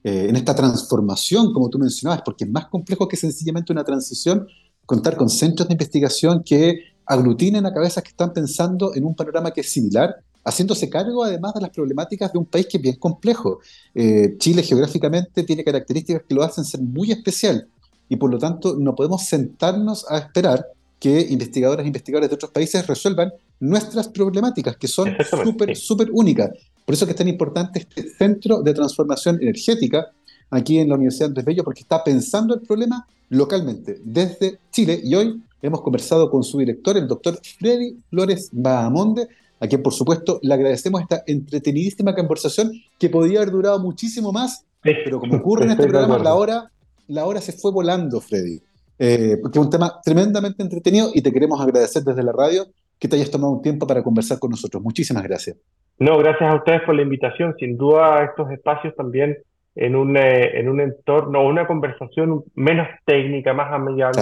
[0.04, 4.48] Eh, en esta transformación, como tú mencionabas, porque es más complejo que sencillamente una transición,
[4.86, 9.52] contar con centros de investigación que aglutinen a cabezas que están pensando en un panorama
[9.52, 12.96] que es similar haciéndose cargo además de las problemáticas de un país que es bien
[12.96, 13.60] complejo.
[13.96, 17.68] Eh, Chile geográficamente tiene características que lo hacen ser muy especial
[18.10, 20.66] y por lo tanto no podemos sentarnos a esperar
[21.00, 25.10] que investigadoras e investigadores de otros países resuelvan nuestras problemáticas, que son
[25.44, 26.52] súper, súper únicas.
[26.86, 30.12] Por eso que es tan importante este centro de transformación energética
[30.50, 35.02] aquí en la Universidad Andrés Bello, porque está pensando el problema localmente, desde Chile.
[35.04, 39.28] Y hoy hemos conversado con su director, el doctor Freddy Flores Bahamonde,
[39.64, 44.66] a quien por supuesto le agradecemos esta entretenidísima conversación que podía haber durado muchísimo más,
[44.82, 46.70] pero como ocurre en este programa, la hora,
[47.08, 48.60] la hora se fue volando, Freddy.
[49.00, 52.66] Eh, porque es un tema tremendamente entretenido y te queremos agradecer desde la radio
[53.00, 54.84] que te hayas tomado un tiempo para conversar con nosotros.
[54.84, 55.56] Muchísimas gracias.
[55.98, 57.56] No, gracias a ustedes por la invitación.
[57.58, 59.38] Sin duda, estos espacios también
[59.76, 64.22] en un, eh, en un entorno, una conversación menos técnica, más amigable,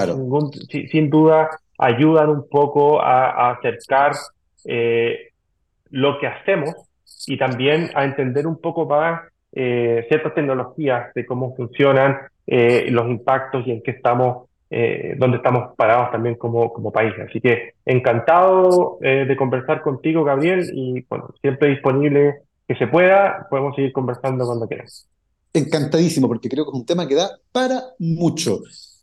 [0.70, 4.14] sin, duda ayudan un poco a, acercar
[4.66, 5.31] eh,
[5.92, 6.74] lo que hacemos
[7.28, 9.22] y también a entender un poco más
[9.54, 12.18] eh, ciertas tecnologías de cómo funcionan
[12.48, 17.14] eh, los impactos y en qué estamos, eh, dónde estamos parados también como, como país.
[17.28, 23.76] Así que encantado de conversar contigo, Gabriel, y bueno, siempre disponible que se pueda, podemos
[23.76, 25.08] seguir conversando cuando quieras.
[25.54, 28.60] Encantadísimo, porque creo que es un tema que da para mucho.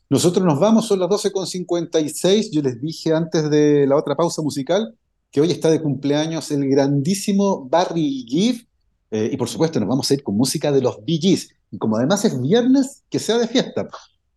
[0.08, 4.94] Nosotros nos vamos, son las 12.56, yo les dije antes de la otra pausa musical,
[5.30, 8.66] que hoy está de cumpleaños el grandísimo Barry Gibb.
[9.10, 11.38] Eh, y por supuesto, nos vamos a ir con música de los Bee.
[11.70, 13.88] Y como además es viernes, que sea de fiesta.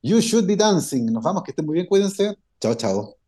[0.01, 1.05] You should be dancing.
[1.05, 2.35] Nos vamos, que estén muy bien, cuídense.
[2.59, 3.20] Chao, chao.